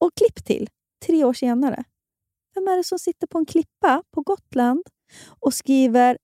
[0.00, 0.68] Och klipp till,
[1.06, 1.84] tre år senare.
[2.54, 4.82] Vem är det som sitter på en klippa på Gotland
[5.40, 6.16] och skriver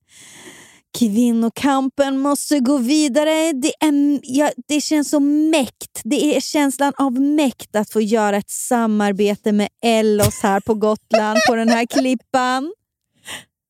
[0.99, 3.53] Kvinnokampen måste gå vidare.
[3.53, 6.01] Det, är, ja, det känns som mäkt.
[6.05, 11.39] Det är känslan av mäkt att få göra ett samarbete med Ellos här på Gotland,
[11.49, 12.73] på den här klippan.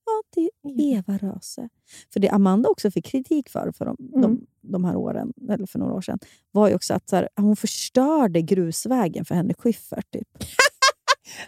[0.07, 1.69] Ja, det är Eva Röse.
[2.13, 4.21] För det Amanda också fick kritik för, för de, Mm.
[4.23, 6.19] de, de här åren, eller för några år sedan,
[6.51, 10.11] var ju också att här, hon förstörde grusvägen för Henrik Schyffert.
[10.13, 10.29] Typ.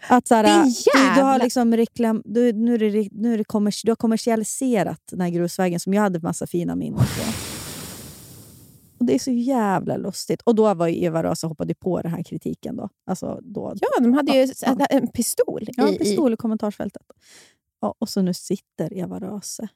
[0.08, 3.44] Att så här, du, du, har liksom reklam, du, nu är det, nu är det
[3.44, 7.50] kommers, du har kommersialiserat den här grusvägen som jag hade massa fina minnen på.
[8.98, 10.42] Och Det är så jävla lustigt.
[10.42, 12.76] Och då var ju Eva Röse hoppade på den här kritiken.
[12.76, 12.88] Då.
[13.06, 15.68] Alltså då, Ja, de hade ju Ja, en pistol.
[15.76, 17.02] Ja, i, en pistol i kommentarsfältet.
[17.80, 19.68] Ja, och så nu sitter Eva Röse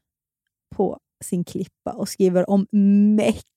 [0.77, 2.67] på sin klippa och skriver om
[3.17, 3.49] mäkt.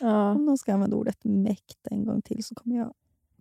[0.00, 0.32] I, ja.
[0.32, 2.92] Om de ska använda ordet mäkt en gång till så kommer jag,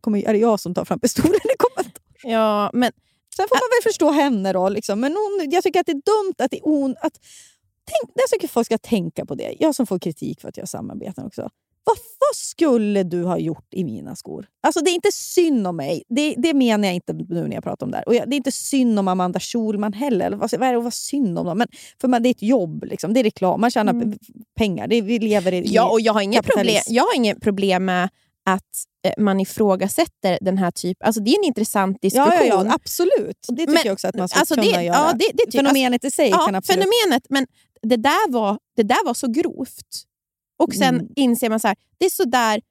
[0.07, 2.01] kommer, är det jag som tar fram pistolen i kommentar.
[2.23, 2.91] ja, men
[3.35, 4.69] Sen får man väl förstå henne då.
[4.69, 4.99] Liksom.
[4.99, 5.95] Men hon, jag tycker att det är
[6.25, 7.13] dumt att det är on, att
[7.85, 9.55] tänk, Jag tycker folk ska tänka på det.
[9.59, 11.41] Jag som får kritik för att jag samarbetar också.
[11.83, 14.47] Vad, vad skulle du ha gjort i mina skor?
[14.63, 16.03] Alltså Det är inte synd om mig.
[16.09, 18.07] Det, det menar jag inte nu när jag pratar om det här.
[18.07, 20.25] Och jag, det är inte synd om Amanda Schulman heller.
[20.25, 21.57] Eller vad, vad är det att vara synd om dem?
[21.57, 21.67] Men,
[22.01, 22.83] för man, det är ett jobb.
[22.83, 23.13] Liksom.
[23.13, 23.61] Det är reklam.
[23.61, 24.17] Man tjänar Mm.
[24.57, 24.87] pengar.
[24.87, 28.09] Det, vi lever i, Ja, och jag har inget problem, jag har inget problem med
[28.47, 28.63] att
[29.05, 31.05] eh, man ifrågasätter den här typen...
[31.07, 32.31] Alltså det är en intressant diskussion.
[32.33, 33.45] ja, ja, ja, absolut.
[33.47, 34.95] Och det tycker Men, jag också att man ska alltså kunna det, göra.
[34.95, 36.83] Ja, det, det tycker- Fenomenet i sig alltså, kan ja, absolut...
[36.83, 37.47] fenomenet, men
[37.81, 40.03] det där, var, det där var så grovt.
[40.59, 41.07] Och sen Mm.
[41.15, 42.61] inser man så här, det är så där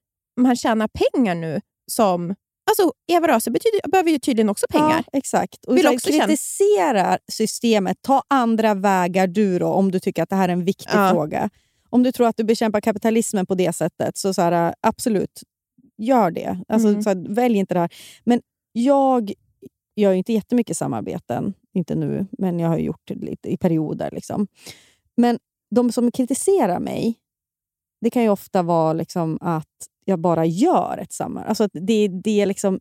[0.40, 1.60] man tjänar pengar nu.
[1.90, 2.34] som...
[2.70, 5.04] Alltså Eva Röse betyder, behöver ju tydligen också pengar.
[5.12, 5.64] Ja, exakt.
[5.64, 7.96] Och Vill också kritisera systemet.
[8.02, 11.10] Ta andra vägar du då, om du tycker att det här är en viktig Ja.
[11.10, 11.50] fråga.
[11.90, 15.42] Om du tror att du bekämpar kapitalismen på det sättet, så, så här, absolut,
[15.99, 16.59] gör det.
[16.68, 17.03] Alltså, Mm.
[17.03, 17.94] så här, välj inte det här.
[18.24, 18.40] Men
[18.72, 19.32] jag
[19.97, 24.11] gör ju inte jättemycket samarbeten, inte nu, men jag har gjort det lite i perioder.
[24.11, 24.47] Liksom.
[25.16, 25.38] Men
[25.70, 27.14] de som kritiserar mig,
[28.01, 31.49] det kan ju ofta vara liksom att jag bara gör ett samarbete.
[31.49, 32.80] Alltså det, det, är liksom,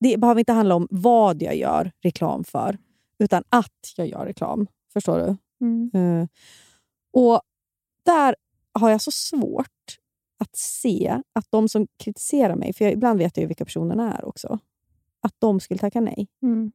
[0.00, 2.78] det behöver inte handla om vad jag gör reklam för,
[3.18, 4.66] utan att jag gör reklam.
[4.92, 5.36] Förstår du?
[5.66, 5.90] Mm.
[5.94, 6.28] Eh,
[7.12, 7.40] och
[8.04, 8.36] där
[8.72, 9.96] har jag så svårt
[10.38, 14.16] att se att de som kritiserar mig, för jag, ibland vet jag ju vilka personerna
[14.18, 14.58] är också,
[15.20, 16.28] att de skulle tacka nej.
[16.42, 16.72] Mm.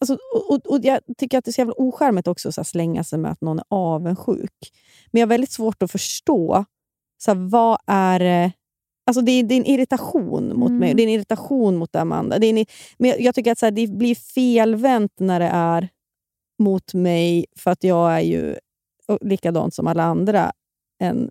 [0.00, 2.64] Alltså, och, och, och Jag tycker att det är så jävla ocharmigt också så här,
[2.64, 4.72] slänga sig med att någon är avundsjuk.
[5.10, 6.64] Men jag har väldigt svårt att förstå
[7.18, 8.52] så här, vad är
[9.06, 10.96] Alltså det, är, det är en irritation mot mig, Mm.
[10.96, 12.38] det är en irritation mot Amanda.
[12.38, 12.66] Det är en,
[12.98, 15.88] men jag, tycker att så här, det blir felvänt när det är
[16.58, 18.56] mot mig, för att jag är ju
[19.20, 20.52] likadant som alla andra
[20.98, 21.30] en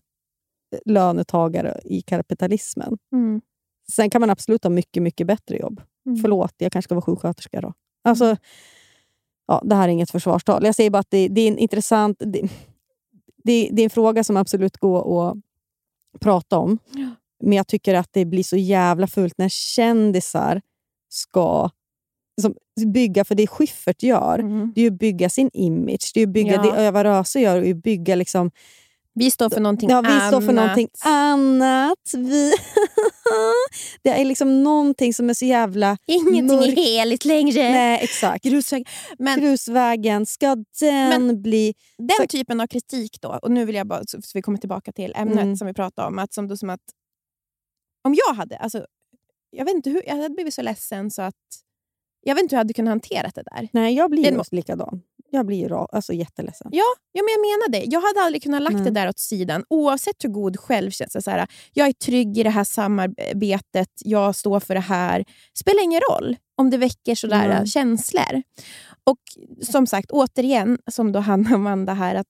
[0.86, 2.98] lönetagare i kapitalismen.
[3.12, 3.42] Mm.
[3.92, 5.82] Sen kan man absolut ha mycket, mycket bättre jobb.
[6.06, 6.18] Mm.
[6.22, 7.74] Förlåt, jag kanske ska vara sjuksköterska då.
[8.04, 8.38] Alltså,
[9.48, 10.66] ja, det här är inget försvarstal.
[10.66, 12.18] Jag säger bara att det, det är en intressant...
[12.20, 12.42] Det,
[13.44, 15.38] det, det är en fråga som absolut går att
[16.20, 16.78] prata om.
[17.44, 20.62] Men jag tycker att det blir så jävla fult när kändisar
[21.10, 21.70] ska
[22.38, 22.56] liksom,
[22.94, 24.72] bygga, för det Schyffert gör, Mm.
[24.76, 26.12] det är att bygga sin image.
[26.14, 26.62] Det är att bygga, Ja.
[26.76, 28.52] det Eva Röse gör är att bygga liksom,
[29.16, 30.28] Vi står för någonting Ja, vi annat.
[30.28, 32.00] står för någonting annat.
[32.18, 32.54] Vi
[34.04, 35.98] det är liksom någonting som är så jävla...
[36.06, 36.78] Ingenting mörkt.
[36.78, 37.62] är heligt längre.
[37.72, 38.44] Nej, exakt.
[38.44, 38.88] Grusväg.
[39.20, 41.74] Men Grusvägen, ska den bli...
[41.98, 44.58] den Så- typen av kritik då, och nu vill jag bara, så så vi kommer
[44.58, 45.56] tillbaka till ämnet Mm.
[45.58, 46.20] som vi pratade om.
[46.20, 46.82] Att som, då, som att,
[48.04, 48.86] om jag hade, alltså,
[49.50, 51.36] jag vet inte hur, jag hade blivit så ledsen så att
[52.26, 53.68] jag vet inte hur jag hade kunnat hantera det där.
[53.72, 55.02] Nej, jag blir Det likadan.
[55.36, 56.70] Jag blir alltså, jätteledsen.
[56.72, 57.92] Ja, ja, men jag menar det.
[57.92, 58.84] Jag hade aldrig kunnat lagt Nej.
[58.84, 59.64] det där åt sidan.
[59.70, 61.22] Oavsett hur god självkänsla.
[61.22, 63.90] Så här, jag är trygg i det här samarbetet.
[64.00, 65.26] Jag står för det här.
[65.60, 67.68] spelar ingen roll om det väcker sådär Nej.
[67.68, 68.42] känslor.
[69.04, 69.20] Och
[69.62, 72.28] som sagt, återigen, som då Hanna och Amanda här, att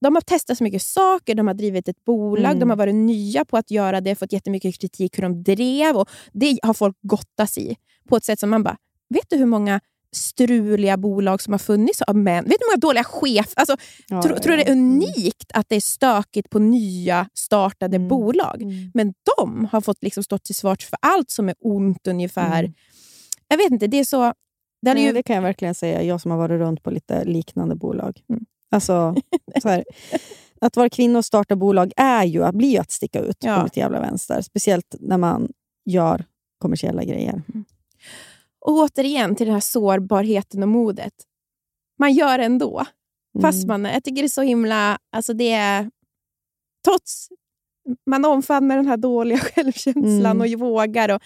[0.00, 2.58] de har testat så mycket saker, de har drivit ett bolag, Mm.
[2.58, 5.96] de har varit nya på att göra det, fått jättemycket kritik hur de drev.
[5.96, 7.76] Och det har folk gottats i
[8.08, 8.76] på ett sätt som man bara,
[9.14, 9.80] vet du hur många
[10.12, 12.44] struliga bolag som har funnits av män?
[12.44, 13.52] Vet du hur många dåliga chefer?
[13.60, 13.76] Alltså,
[14.08, 17.96] Ja, tror, ja, tror du det är unikt att det är stökigt på nya startade
[17.96, 18.08] Mm.
[18.08, 18.62] bolag?
[18.62, 18.90] Mm.
[18.94, 22.58] Men de har fått liksom stått till svars för allt som är ont ungefär.
[22.60, 22.74] Mm.
[23.48, 24.32] Jag vet inte, det är så...
[24.82, 26.02] Det Nej, ju, det kan jag verkligen säga.
[26.02, 28.20] Jag som har varit runt på lite liknande bolag.
[28.28, 28.44] Mm.
[28.70, 29.14] Alltså,
[29.62, 29.84] så här,
[30.60, 33.56] att vara kvinna och starta bolag är ju, att blir ju att sticka ut Ja.
[33.56, 34.42] på mitt jävla vänster.
[34.42, 35.48] Speciellt när man
[35.84, 36.24] gör
[36.58, 37.42] kommersiella grejer.
[38.66, 41.12] Och återigen till den här sårbarheten och modet.
[41.98, 42.84] Man gör ändå.
[43.42, 43.82] Fast Mm.
[43.82, 44.98] man, jag tycker det är så himla...
[45.12, 45.90] Alltså det är,
[46.84, 47.28] trots
[48.10, 50.40] man omfamnar den här dåliga självkänslan Mm.
[50.40, 51.08] och vågar.
[51.14, 51.22] Och,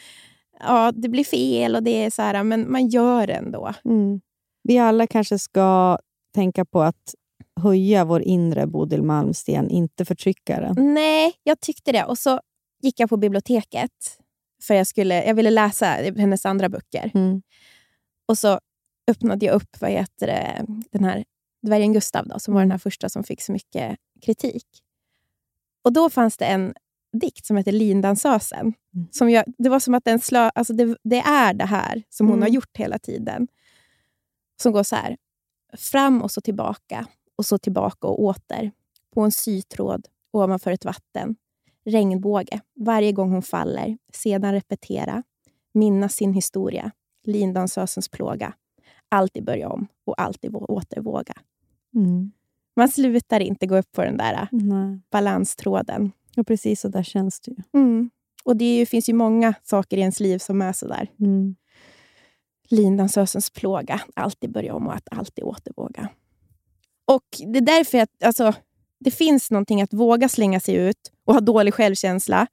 [0.60, 3.72] ja, det blir fel och det är så här, men man gör det ändå.
[3.84, 4.20] Mm.
[4.62, 5.98] Vi alla kanske ska
[6.34, 7.14] tänka på att
[7.60, 10.94] höja vår inre Bodil Malmsten, inte förtrycka den.
[10.94, 12.04] Nej, jag tyckte det.
[12.04, 12.40] Och så
[12.82, 14.19] gick jag på biblioteket.
[14.62, 17.10] För jag, skulle, jag ville läsa hennes andra böcker.
[17.14, 17.42] Mm.
[18.26, 18.60] Och så
[19.10, 21.24] öppnade jag upp vad heter det, den här
[21.62, 24.66] dvärgen Gustav, då, som var den här första som fick så mycket kritik.
[25.82, 26.74] Och då fanns det en
[27.20, 28.72] dikt som heter Lindansösen.
[28.94, 29.08] Mm.
[29.10, 32.26] Som jag, det var som att den slö, alltså det, det är det här som
[32.26, 32.42] hon Mm.
[32.42, 33.48] har gjort hela tiden.
[34.62, 35.16] Som går så här.
[35.76, 37.06] Fram och så tillbaka,
[37.36, 38.70] och så tillbaka och åter.
[39.14, 41.36] På en sytråd ovanför ett vatten.
[41.84, 43.98] Regnbåge, varje gång hon faller.
[44.12, 45.22] Sedan repetera.
[45.74, 46.90] Minnas sin historia.
[47.26, 48.52] Lindansösens plåga.
[49.08, 51.34] Alltid börja om och alltid vå- återvåga.
[51.94, 52.32] Mm.
[52.76, 55.00] Man slutar inte gå upp på den där äh, Nej.
[55.10, 56.12] balanstråden.
[56.36, 57.56] Och precis så där känns det ju.
[57.80, 58.10] Mm.
[58.44, 61.10] Och det ju, finns ju många saker i ens liv som är sådär.
[61.18, 61.56] Mm.
[62.68, 64.00] Lindansösens plåga.
[64.14, 66.08] Alltid börja om och att alltid återvåga.
[67.04, 68.54] Och det är därför att alltså,
[69.00, 72.46] det finns någonting att våga slänga sig ut och ha dålig självkänsla.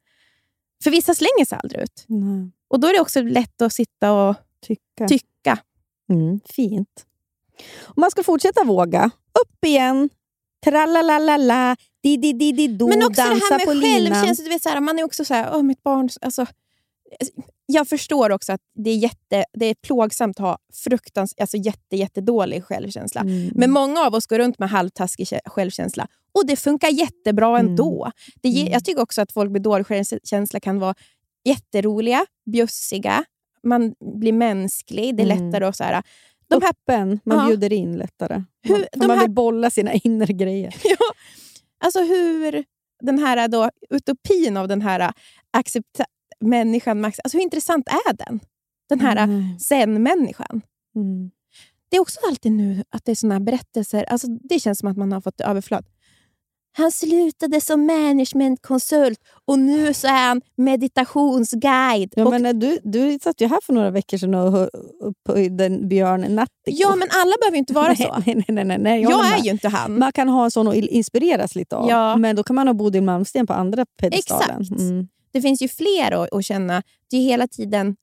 [0.84, 2.06] För vissa slänger sig aldrig ut.
[2.08, 2.52] Nej.
[2.68, 5.08] Och då är det också lätt att sitta och Tycka.
[5.08, 5.60] tycka.
[6.10, 7.06] Mm, fint.
[7.84, 9.10] Om man ska fortsätta våga,
[9.42, 10.10] upp igen.
[10.66, 14.44] Tralalala, di di di di do, Men också det dansa här på med självkänsla.
[14.44, 16.10] Du vet, så här, man är också så här, mitt barn...
[16.22, 16.46] Alltså,
[17.70, 21.96] jag förstår också att det är, jätte, det är plågsamt att ha fruktans, alltså jätte,
[21.96, 23.22] jättedålig självkänsla.
[23.22, 23.52] Mm.
[23.56, 27.70] Men många av oss går runt med halvtaskig kä- självkänsla och det funkar jättebra Mm.
[27.72, 28.12] ändå.
[28.42, 28.74] Det ge, Mm.
[28.74, 30.96] Jag tycker också att folk med dålig självkänsla kan vara
[31.46, 33.24] jätteroliga, bjussiga,
[33.64, 35.46] man blir mänsklig, det är Mm.
[35.52, 35.76] lättare att...
[35.76, 36.04] Så här,
[36.50, 37.48] de här, Öppen, man Ja.
[37.48, 38.44] bjuder in lättare.
[38.64, 40.76] Hur- man, de man här- vill bolla sina inre grejer.
[40.84, 40.98] ja,
[41.86, 42.64] alltså hur,
[43.02, 45.12] den här då, utopin av den här
[45.52, 46.06] accepta
[46.42, 47.02] människan.
[47.02, 48.40] Max, alltså hur intressant är den?
[48.90, 49.60] Den här Mm.
[49.60, 50.62] zen-människan.
[50.96, 51.32] Mm.
[51.90, 54.04] Det är också alltid nu att det är såna här berättelser.
[54.04, 55.86] Alltså, det känns som att man har fått överflöd.
[56.78, 62.14] Han slutade som managementkonsult och nu så är han meditationsguide.
[62.16, 64.70] Ja, men du, du satt ju här för några veckor sedan och hö-
[65.02, 66.78] upphöjde en Björn Natthiko.
[66.82, 68.16] ja, men alla behöver inte vara så.
[68.26, 69.02] Nej, nej, nej, nej.
[69.02, 69.46] Jag, håller är med.
[69.46, 70.00] ju inte han.
[70.00, 71.90] Man kan ha en sån och inspireras lite av.
[71.90, 72.16] Ja.
[72.16, 74.62] Men då kan man ha Bodil Malmsten på andra pedestalen.
[74.62, 74.80] Exakt.
[74.82, 75.08] Mm.
[75.38, 76.84] Det finns ju fler att, att känna.
[77.10, 77.96] Det är hela tiden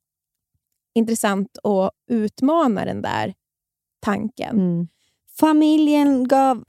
[0.94, 3.34] intressant att utmana den där
[4.00, 4.56] tanken.
[4.56, 4.88] Mm.
[5.38, 6.64] Familjen gav,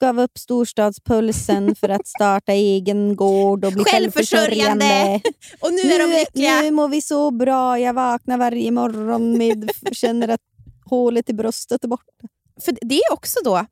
[0.00, 4.84] gav upp storstadspulsen för att starta egen gård och bli Självförsörjande.
[4.84, 5.20] självförsörjande.
[5.60, 6.60] Och nu är de nu, lyckliga.
[6.60, 7.78] nu mår vi så bra.
[7.78, 10.42] Jag vaknar varje morgon med känner att
[10.84, 12.12] hålet i bröstet är borta.
[12.60, 13.66] För det är också då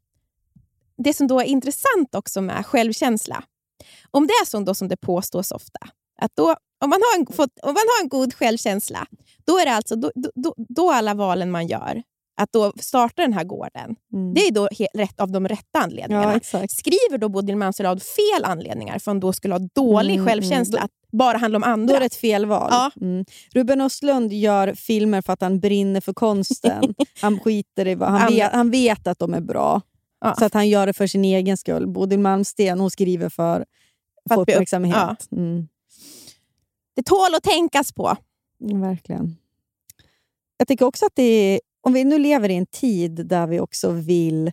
[0.96, 3.44] det som då är intressant också med självkänsla.
[4.10, 5.78] Om det är så då som det påstås ofta,
[6.24, 6.44] att då,
[6.84, 9.06] om, man har en, fått, om man har en god självkänsla,
[9.46, 12.02] då är det alltså då, då- då, då alla valen man gör,
[12.40, 14.34] att då starta den här gården, Mm.
[14.34, 16.40] det är då rätt av de rätta anledningarna.
[16.52, 16.68] Ja.
[16.68, 20.78] Skriver då Bodil av fel anledningar för att han då skulle ha dålig Mm, självkänsla,
[20.78, 20.84] mm.
[20.84, 21.96] att bara handla om Då andra?
[21.96, 22.68] är det ett felval.
[22.70, 22.90] Ja.
[23.00, 23.24] Mm.
[23.54, 26.94] Ruben Östlund gör filmer för att han brinner för konsten.
[27.20, 29.80] han skiter i vad han, vet, han vet att de är bra.
[30.20, 30.34] Ja.
[30.38, 31.86] Så att han gör det för sin egen skull.
[31.86, 33.64] Bodil Malmsten hon skriver för
[34.28, 35.28] För få att upp- uppmärksamhet.
[35.32, 35.68] Mm.
[36.94, 38.16] Det tål att tänkas på.
[38.58, 39.36] Verkligen.
[40.56, 43.60] Jag tycker också att det är, om vi nu lever i en tid där vi
[43.60, 44.52] också vill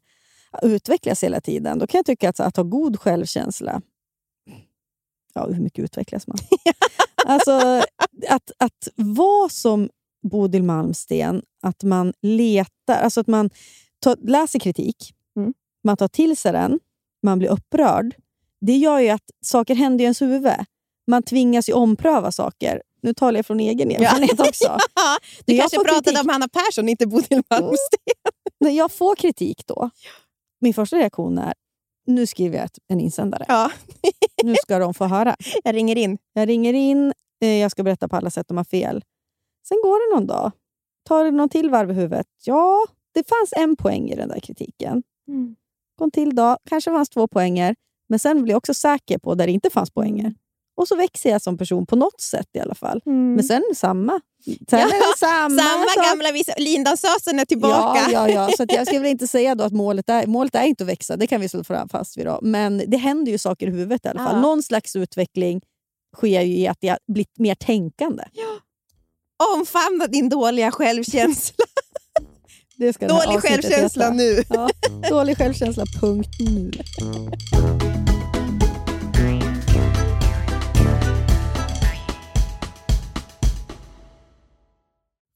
[0.61, 3.81] utvecklas hela tiden, då kan jag tycka att, att ha god självkänsla...
[5.33, 6.37] Ja, hur mycket utvecklas man?
[7.25, 7.51] alltså,
[8.29, 9.89] att, att vara som
[10.23, 13.49] Bodil Malmsten, att man letar, alltså att man
[13.99, 15.53] tar, läser kritik, Mm.
[15.83, 16.79] man tar till sig den,
[17.23, 18.15] man blir upprörd.
[18.61, 20.53] Det gör ju att saker händer i ens huvud.
[21.07, 22.81] Man tvingas ju ompröva saker.
[23.01, 24.77] Nu talar jag från egen erfarenhet också.
[24.95, 27.99] Ja, du kanske pratade kritik- om Hanna Persson, inte Bodil Malmsten.
[28.59, 29.89] När jag får kritik då,
[30.61, 31.53] min första reaktion är
[32.07, 33.45] nu skriver jag en insändare.
[33.47, 33.71] Ja,
[34.43, 35.35] Nu ska de få höra.
[35.63, 36.17] jag ringer in.
[36.33, 39.03] Jag ringer in, eh, jag ska berätta på alla sätt de har fel.
[39.67, 40.51] Sen går det någon dag.
[41.07, 42.27] Tar det någon till varv i huvudet.
[42.43, 45.03] Ja, det fanns en poäng i den där kritiken.
[45.27, 45.55] Mm.
[46.01, 47.75] En till dag, kanske fanns två poänger.
[48.09, 50.33] Men sen blir jag också säker på där det inte fanns poänger.
[50.77, 53.01] Och så växer jag som person på något sätt i alla fall.
[53.05, 54.21] Men sen samma.
[54.45, 56.53] Sen Ja, är samma, Samma gamla visa.
[56.57, 57.99] Lindansösen är tillbaka.
[58.11, 58.49] Ja, ja, ja.
[58.57, 61.27] Så jag skulle väl inte säga att målet är, målet är inte att växa, det
[61.27, 62.25] kan vi slå fast vid.
[62.25, 62.39] Då.
[62.41, 64.35] Men det händer ju saker i huvudet i alla fall.
[64.35, 64.41] Ja.
[64.41, 65.61] Någon slags utveckling
[66.17, 68.23] sker ju i att jag blivit mer tänkande.
[69.55, 71.65] Omfamna din dåliga självkänsla.
[72.77, 74.15] Det ska Dålig självkänsla heta.
[74.15, 74.43] nu.
[74.49, 74.69] Ja,
[75.09, 76.71] dålig självkänsla, punkt nu.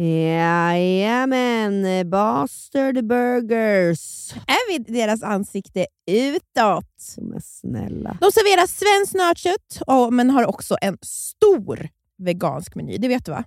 [0.00, 4.32] Jajamän, Bastard Burgers.
[4.34, 7.16] Är vi deras ansikte utåt?
[7.16, 8.18] Men snälla.
[8.20, 9.82] De serverar svenskt nötkött,
[10.12, 11.88] men har också en stor
[12.18, 12.98] vegansk meny.
[12.98, 13.44] Det vet du va?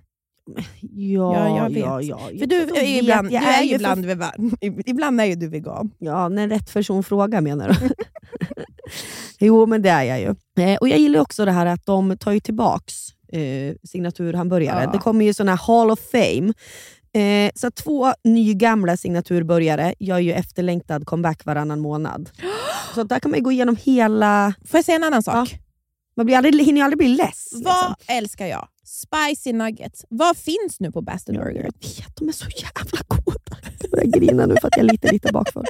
[0.80, 1.78] Ja, Ja, jag vet.
[1.78, 2.18] ja, ja.
[2.38, 4.56] För du är ju ibland, du är ju ibland, vegan.
[4.86, 5.90] ibland är ju du vegan.
[5.98, 7.88] Ja, när rätt person frågar menar du?
[9.46, 10.34] jo, men det är jag ju.
[10.64, 14.82] Eh, och Jag gillar också det här att de tar ju tillbaks eh, signaturhamburgare.
[14.84, 14.90] Ja.
[14.92, 16.52] Det kommer ju här Hall of Fame.
[17.14, 22.30] Eh, så två nygamla signaturbörjare gör ju efterlängtad comeback varannan månad.
[22.94, 24.54] Så där kan man gå igenom hela...
[24.64, 25.58] Får jag säga en annan sak?
[26.16, 27.48] Man blir aldrig, hinner ju aldrig bli less.
[27.52, 27.94] Vad Liksom.
[28.16, 28.68] älskar jag?
[28.84, 30.04] Spicy nuggets.
[30.08, 31.62] Vad finns nu på Bastard Burger?
[31.62, 33.56] Jag vet, de är så jävla goda.
[33.80, 35.64] Jag börjar grina nu för att jag är lite, lite bakfull.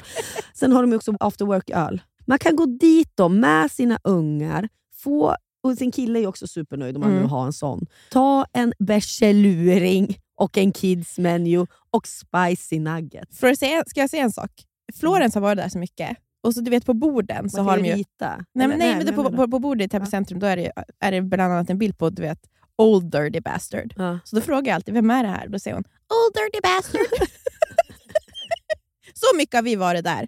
[0.53, 2.01] Sen har de också after work-öl.
[2.27, 4.69] Man kan gå dit då med sina ungar,
[5.03, 5.35] få,
[5.65, 7.23] och sin kille är också supernöjd om man Mm.
[7.23, 7.85] nu har en sån.
[8.11, 13.39] Ta en bärseluring och en kids menu och spicy nuggets.
[13.39, 14.51] För att säga, ska jag säga en sak?
[14.99, 16.17] Florens har varit där så mycket.
[16.43, 17.93] Och så du vet på borden så Man har de ju...
[17.95, 18.35] rita.
[18.53, 20.09] Nej, men, Eller- nej, men det, på, men- på, på bordet i Täby Ja.
[20.11, 22.39] centrum då är det, är det bland annat en bild på du vet,
[22.77, 23.93] Old Dirty Bastard.
[23.97, 24.19] Ja.
[24.23, 25.47] Så då frågar jag alltid, vem är det här?
[25.47, 27.01] Då säger hon, Old Dirty Bastard.
[29.13, 30.27] så mycket har vi varit där.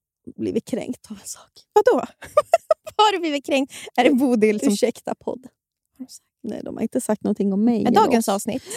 [0.35, 1.51] blivit kränkt av en sak.
[1.73, 2.05] Vadå?
[2.95, 3.73] Vad har du blivit kränkt?
[3.95, 4.69] Är det Bodil som...
[4.69, 5.47] Ursäkta podd.
[6.43, 7.85] Nej, de har inte sagt någonting om mig.
[7.85, 8.33] Är dagens oss.
[8.33, 8.63] avsnitt?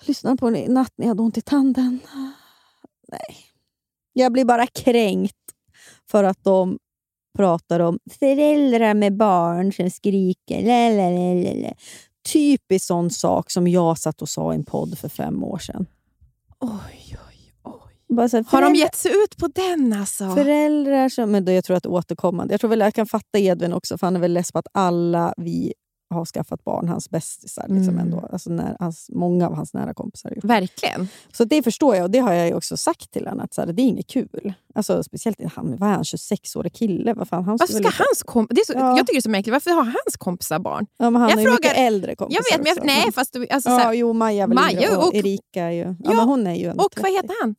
[0.00, 1.98] Jag lyssnade på den i natt när jag hade ont i tanden.
[3.08, 3.36] Nej.
[4.12, 5.36] Jag blir bara kränkt
[6.10, 6.78] för att de
[7.36, 10.62] pratar om föräldrar med barn som skriker.
[10.62, 11.74] Lalalala.
[12.32, 15.86] Typiskt sån sak som jag satt och sa i en podd för fem år sedan.
[16.60, 17.72] Oj, oj, oj.
[17.72, 20.30] Bara så här, Har de gett sig ut på den alltså?
[20.34, 21.30] Föräldrar som...
[21.30, 22.54] Men då, jag tror att återkommande.
[22.54, 24.66] Jag tror väl jag kan fatta Edvin också, för han är väl less på att
[24.74, 25.72] alla vi
[26.14, 27.62] har skaffat barn, hans bästisar.
[27.68, 27.98] Liksom Mm.
[27.98, 28.28] ändå.
[28.32, 30.30] Alltså när, hans, många av hans nära kompisar.
[30.34, 31.08] gjort Verkligen.
[31.32, 33.44] Så det förstår jag och det har jag också sagt till honom.
[33.44, 34.52] Att så här, det är inget kul.
[34.74, 37.14] Alltså, speciellt han, vad är han, 26-årig kille?
[37.14, 38.88] Vad fan, han Varför ska väl- hans kom- det är så, Ja.
[38.96, 39.52] Jag tycker det är så märkligt.
[39.52, 40.86] Varför har hans kompisar barn?
[40.98, 43.32] Ja, han Jag har ju mycket frågar- äldre kompisar Jag vet, men jag, nej, fast
[43.32, 45.82] du, alltså, ja, så här, jo, Maja är väl Maja och, Erika är ju...
[46.04, 47.10] Ja, Ja, hon är ju och vad 30.
[47.16, 47.54] heter han?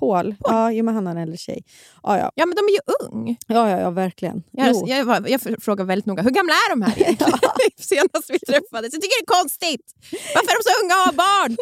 [0.00, 0.34] Paul.
[0.40, 1.64] Ja, jo, men han har en äldre tjej.
[2.02, 3.36] Ja, ja, Ja, men de är ju ung.
[3.46, 4.42] ja, ja, ja verkligen.
[4.50, 7.38] Jag, jag, jag frågar väldigt noga, hur gamla är de här egentligen?
[7.78, 8.92] Senast vi träffades.
[8.92, 9.86] Jag tycker det är konstigt.
[10.34, 11.56] Varför är de så unga och har barn?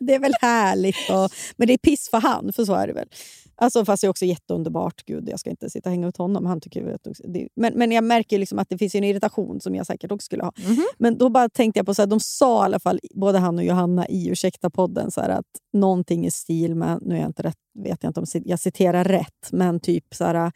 [0.00, 1.10] det är väl härligt.
[1.10, 3.08] Och, men det är piss för han, för så är det väl.
[3.56, 5.04] Alltså, fast det är också jätteunderbart.
[5.06, 6.46] Gud, jag ska inte sitta och hänga ut honom.
[6.46, 9.74] Han tycker att det, men, men jag märker liksom att det finns en irritation som
[9.74, 10.52] jag säkert också skulle ha.
[10.56, 10.84] Mhm.
[10.98, 13.58] Men då bara tänkte jag på, så här, de sa i alla fall, både han
[13.58, 17.42] och Johanna i Ursäkta-podden, så här, att någonting i stil med, nu är jag inte
[17.42, 20.52] rätt, vet jag inte om jag citerar rätt, men typ så här,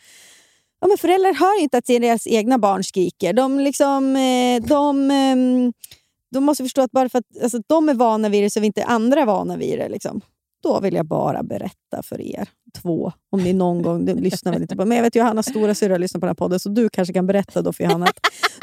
[0.81, 3.33] ja, men föräldrar hör inte att deras egna barn skriker.
[3.33, 5.73] De, liksom, eh, de, ehm,
[6.31, 8.61] de måste förstå att bara för att alltså, de är vana vid det så är
[8.61, 9.89] vi inte andra vana vid det.
[9.89, 10.21] Liksom.
[10.69, 12.49] Då vill jag bara berätta för er
[12.83, 15.75] två, om ni någon gång du lyssnar väl inte på Men jag vet Johannas stora
[15.75, 18.07] syrra lyssnar på den här podden, så du kanske kan berätta då för Johanna.
[18.07, 18.19] Att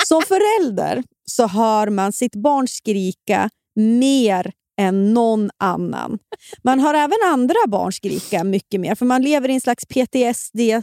[0.07, 6.19] som förälder så hör man sitt barn skrika mer än någon annan.
[6.63, 10.81] Man hör även andra barn skrika mycket mer, för man lever i en slags PTSD-värld.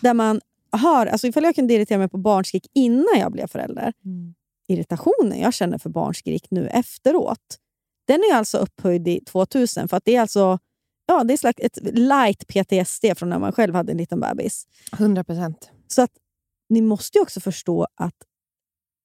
[0.00, 0.40] där man
[0.72, 3.92] hör, alltså ifall jag kunde irritera mig på barnskrik innan jag blev förälder,
[4.68, 7.58] irritationen jag känner för barnskrik nu efteråt,
[8.06, 9.88] den är alltså upphöjd i 2000.
[9.88, 10.58] För att det är alltså
[11.06, 14.66] ja, det är slags ett light PTSD från när man själv hade en liten bebis.
[14.92, 15.70] 100 procent.
[15.88, 16.10] Så att
[16.68, 18.14] ni måste ju också förstå att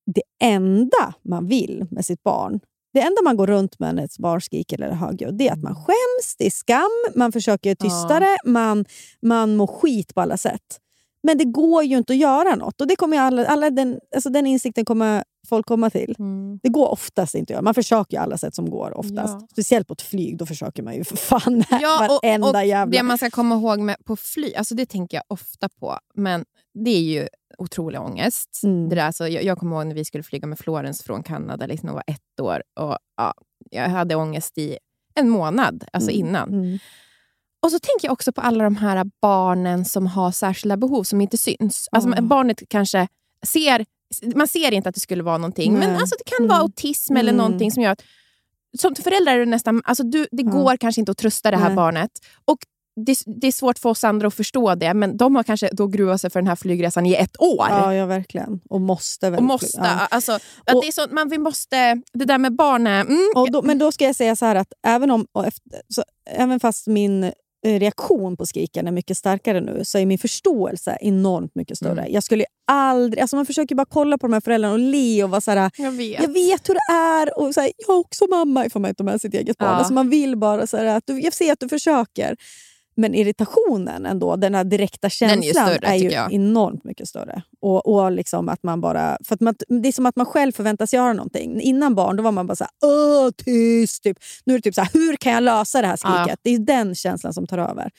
[0.06, 2.60] det enda man vill med sitt barn,
[2.94, 5.54] det enda man går runt med när ett barn skriker eller är högljutt, det är
[5.54, 8.20] att man skäms, det är skam, man försöker tysta Ja.
[8.20, 8.86] det, man,
[9.22, 10.80] man mår skit på alla sätt.
[11.24, 12.82] Men det går ju inte att göra något.
[12.82, 16.16] Och det kommer ju alla, alla den, alltså den insikten kommer folk komma till.
[16.64, 17.62] Det går oftast inte göra.
[17.62, 19.34] Man försöker ju alla sätt som går oftast.
[19.42, 19.48] Ja.
[19.52, 22.92] Speciellt på ett flyg, då försöker man ju för fan Ja, och, varenda och jävla...
[22.98, 26.46] Det man ska komma ihåg med, på flyg, alltså det tänker jag ofta på, men
[26.74, 28.62] det är ju otrolig ångest.
[28.64, 28.90] Mm.
[28.90, 31.66] Det där, alltså, jag, jag kommer ihåg när vi skulle flyga med Florence från Kanada,
[31.66, 32.64] liksom, hon var ett år.
[32.80, 33.34] Och, ja,
[33.72, 34.78] jag hade ångest i
[35.16, 36.50] en månad alltså Mm, innan.
[36.50, 36.80] mm.
[37.66, 41.22] Och så tänker jag också på alla de här barnen som har särskilda behov som
[41.22, 41.88] inte syns.
[41.92, 42.22] Alltså, Ja.
[42.22, 43.08] Barnet kanske
[43.46, 43.86] ser...
[44.36, 45.98] Man ser inte att det skulle vara någonting, men Nej.
[46.02, 46.64] alltså, det kan vara Mm.
[46.64, 47.38] autism eller Mm.
[47.46, 48.02] någonting som gör att...
[48.80, 49.82] Som förälder är det nästan...
[49.86, 50.50] Alltså, du, det Ja.
[50.52, 51.76] går kanske inte att trösta det här Nej.
[51.76, 52.12] barnet.
[52.46, 52.58] Och
[53.06, 55.88] det, det är svårt för oss andra att förstå det, men de har kanske då
[55.88, 57.66] gruvat sig för den här flygresan i ett år.
[57.70, 58.60] Ja, ja, verkligen.
[58.70, 59.32] Och måste.
[59.32, 59.78] Och måste.
[59.78, 60.08] Ja.
[60.12, 62.02] Alltså, att Och- det är så, man, vi måste...
[62.14, 62.88] Det där med barn...
[62.88, 65.82] är- Mm, då, men då ska jag säga så här att även, om, och efter,
[65.90, 67.32] så, även fast min
[67.64, 72.02] reaktion på skriken är mycket starkare nu så är min förståelse enormt mycket större.
[72.02, 72.14] Mm.
[72.14, 73.22] Jag skulle aldrig...
[73.22, 75.72] Alltså man försöker bara kolla på de här föräldrarna och le och vara så här,
[75.78, 76.22] Jag vet.
[76.22, 77.40] jag vet hur det är.
[77.40, 79.70] Och så här, jag är också mamma, ifall man inte har med sitt eget barn.
[79.70, 79.76] Ja.
[79.76, 82.36] Alltså man vill bara så här, att du, jag ser att du försöker.
[82.96, 87.44] Men irritationen ändå, den här direkta Den är känslan större, är ju enormt mycket större.
[87.60, 90.52] Och, och liksom att man bara, för att man, det är som att man själv
[90.52, 91.62] förväntas göra någonting.
[91.62, 94.04] Innan barn då var man bara så här, Åh, tyst!
[94.04, 94.18] Typ.
[94.46, 96.28] Nu är det typ så här, hur kan jag lösa det här skriket?
[96.28, 96.36] Ja.
[96.42, 97.92] Det är den känslan som tar över.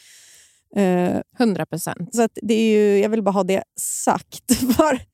[1.38, 2.14] 100 procent.
[2.14, 5.11] så att det är ju, jag vill bara ha det sagt för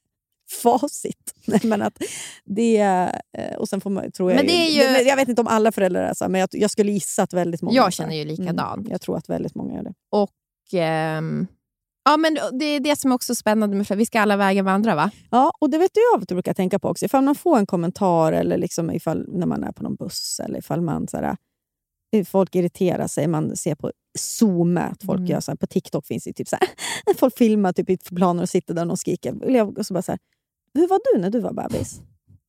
[0.62, 1.34] facit.
[1.46, 1.98] Nej, men att
[2.44, 2.76] det,
[3.38, 5.40] eh, och sen får man, tror jag, Men det är ju- det- jag vet inte
[5.40, 7.92] om alla föräldrar är så, men jag, jag skulle gissa att väldigt många är Jag
[7.92, 8.78] känner ju likadant.
[8.80, 9.94] Mm, jag tror att väldigt många gör det.
[10.12, 10.30] Och
[10.72, 11.46] ehm,
[12.04, 14.62] ja, men det är det som är också spännande med för Vi ska alla vägar
[14.62, 15.10] vandra, va?
[15.30, 17.04] Ja, och det vet jag att du brukar tänka på också.
[17.04, 20.58] Ifall man får en kommentar eller liksom ifall, när man är på någon buss eller
[20.58, 21.36] ifall man så här,
[22.16, 23.26] eh, folk irriterar sig.
[23.26, 25.30] Man ser på Zoom att folk Mm.
[25.30, 26.68] gör så här, på TikTok finns det typ så här,
[27.18, 29.68] folk filmar typ i planer och sitter där och skriker.
[29.78, 30.18] Och så bara så här,
[30.74, 32.00] hur var du när du var bebis?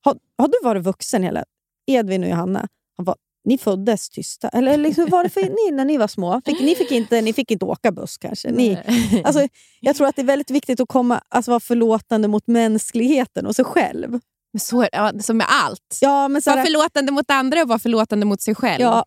[0.02, 1.44] Har, har du varit vuxen hela...
[1.88, 2.68] Edvin och Johanna,
[2.98, 3.16] han var,
[3.46, 4.50] ni föddes tysta.
[4.50, 6.42] Eller liksom, hur var det för ni när ni var små?
[6.46, 8.52] Fick, ni, fick inte, ni fick inte åka buss kanske?
[8.52, 8.78] Ni,
[9.24, 9.48] Alltså,
[9.80, 13.56] jag tror att det är väldigt viktigt att komma, alltså, vara förlåtande mot mänskligheten och
[13.56, 14.20] sig själv.
[14.54, 15.98] Men så, ja, som med allt.
[16.02, 18.82] Ja, men så Var här, förlåtande mot andra och var förlåtande mot sig själv.
[18.82, 19.06] ja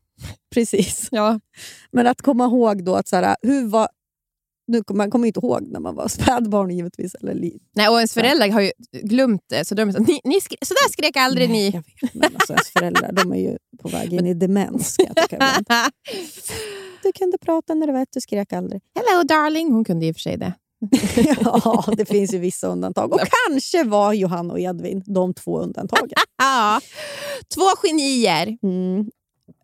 [0.52, 1.08] precis.
[1.10, 1.40] Ja.
[1.90, 3.88] Men att komma ihåg då att så hur var...
[4.72, 7.14] Nu, man kommer inte ihåg när man var spädbarn givetvis.
[7.14, 7.34] Eller
[7.74, 8.72] Nej, och ens föräldrar har ju
[9.02, 9.64] glömt det.
[9.64, 11.64] Så, de ni, ni skre, så där skrek aldrig Nej, ni.
[11.70, 14.96] Jag vet, men alltså, ens föräldrar de är ju på väg in i demens.
[17.02, 18.82] Du kunde prata när du var ett, du skrek aldrig.
[18.94, 19.72] Hello darling.
[19.72, 20.52] Hon kunde i och för sig det.
[21.40, 23.12] ja, det finns ju vissa undantag.
[23.12, 26.18] Och kanske var Johan och Edvin de två undantagen.
[26.38, 26.80] Ja.
[27.54, 28.58] Två genier.
[28.62, 29.10] Mm.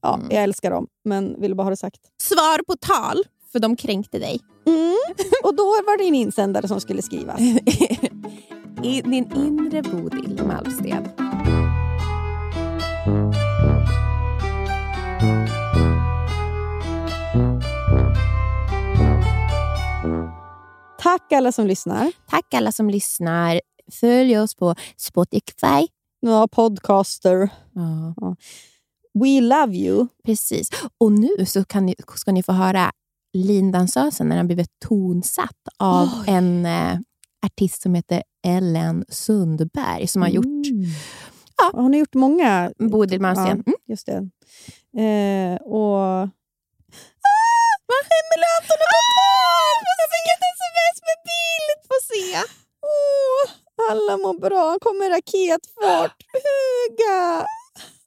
[0.03, 0.29] Ja, Mm.
[0.31, 2.01] Jag älskar dem, men ville bara ha det sagt.
[2.23, 4.41] Svar på tal, för de kränkte dig.
[4.67, 4.97] Mm.
[5.45, 7.41] Och då var det en insändare som skulle skrivas.
[8.83, 11.09] I din inre Bodil Malmsten.
[20.99, 22.13] Tack alla som lyssnar.
[22.31, 23.61] Tack alla som lyssnar.
[24.01, 25.89] Följ oss på Spotify.
[26.21, 27.51] Ja, podcaster.
[27.75, 28.37] Ja,
[29.15, 30.07] We love you.
[30.25, 30.69] precis.
[30.99, 32.93] Och nu så kan ni, ska ni få höra
[33.39, 36.25] lindansösen när den blivit tonsatt av Oj.
[36.35, 36.99] en eh,
[37.47, 40.85] artist som heter Ellen Sundberg som har gjort Mm.
[41.61, 41.71] Ja.
[41.81, 42.73] Har ni gjort många?
[42.79, 43.47] Bodil Malmsten.
[43.67, 43.75] Ja, Mm.
[43.87, 44.17] just det.
[45.03, 45.99] Eh, och...
[47.91, 49.79] Ah, Emelie Anton har fått barn!
[50.01, 51.77] Jag fick ett sms med bild!
[51.89, 52.27] Få se.
[52.93, 53.45] Åh,
[53.91, 54.69] alla mår bra.
[54.69, 56.17] Han kommer raketfart.
[56.45, 57.47] Huga!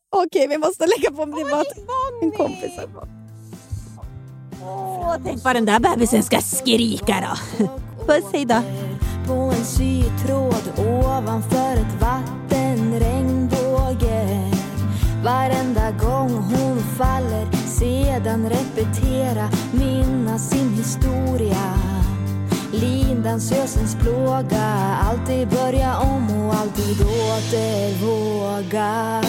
[0.09, 1.25] Okej, vi måste lägga på.
[1.25, 1.65] Det var
[2.23, 2.71] en kompis.
[2.77, 3.20] här.
[4.63, 7.35] Åh, tänk vad den där bebisen ska skrika då.
[8.07, 8.61] Puss, hej då.
[9.27, 14.51] på en sytråd ovanför ett vattenregnbåge
[15.23, 21.73] Varenda gång hon faller sedan repetera minnas sin historia
[22.73, 29.21] Lindansösens plåga alltid börja om och alltid åter våga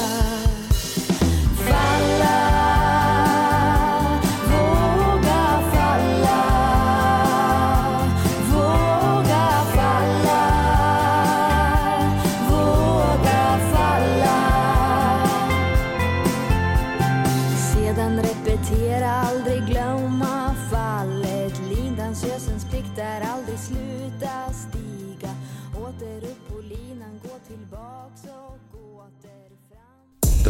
[1.57, 2.53] Falla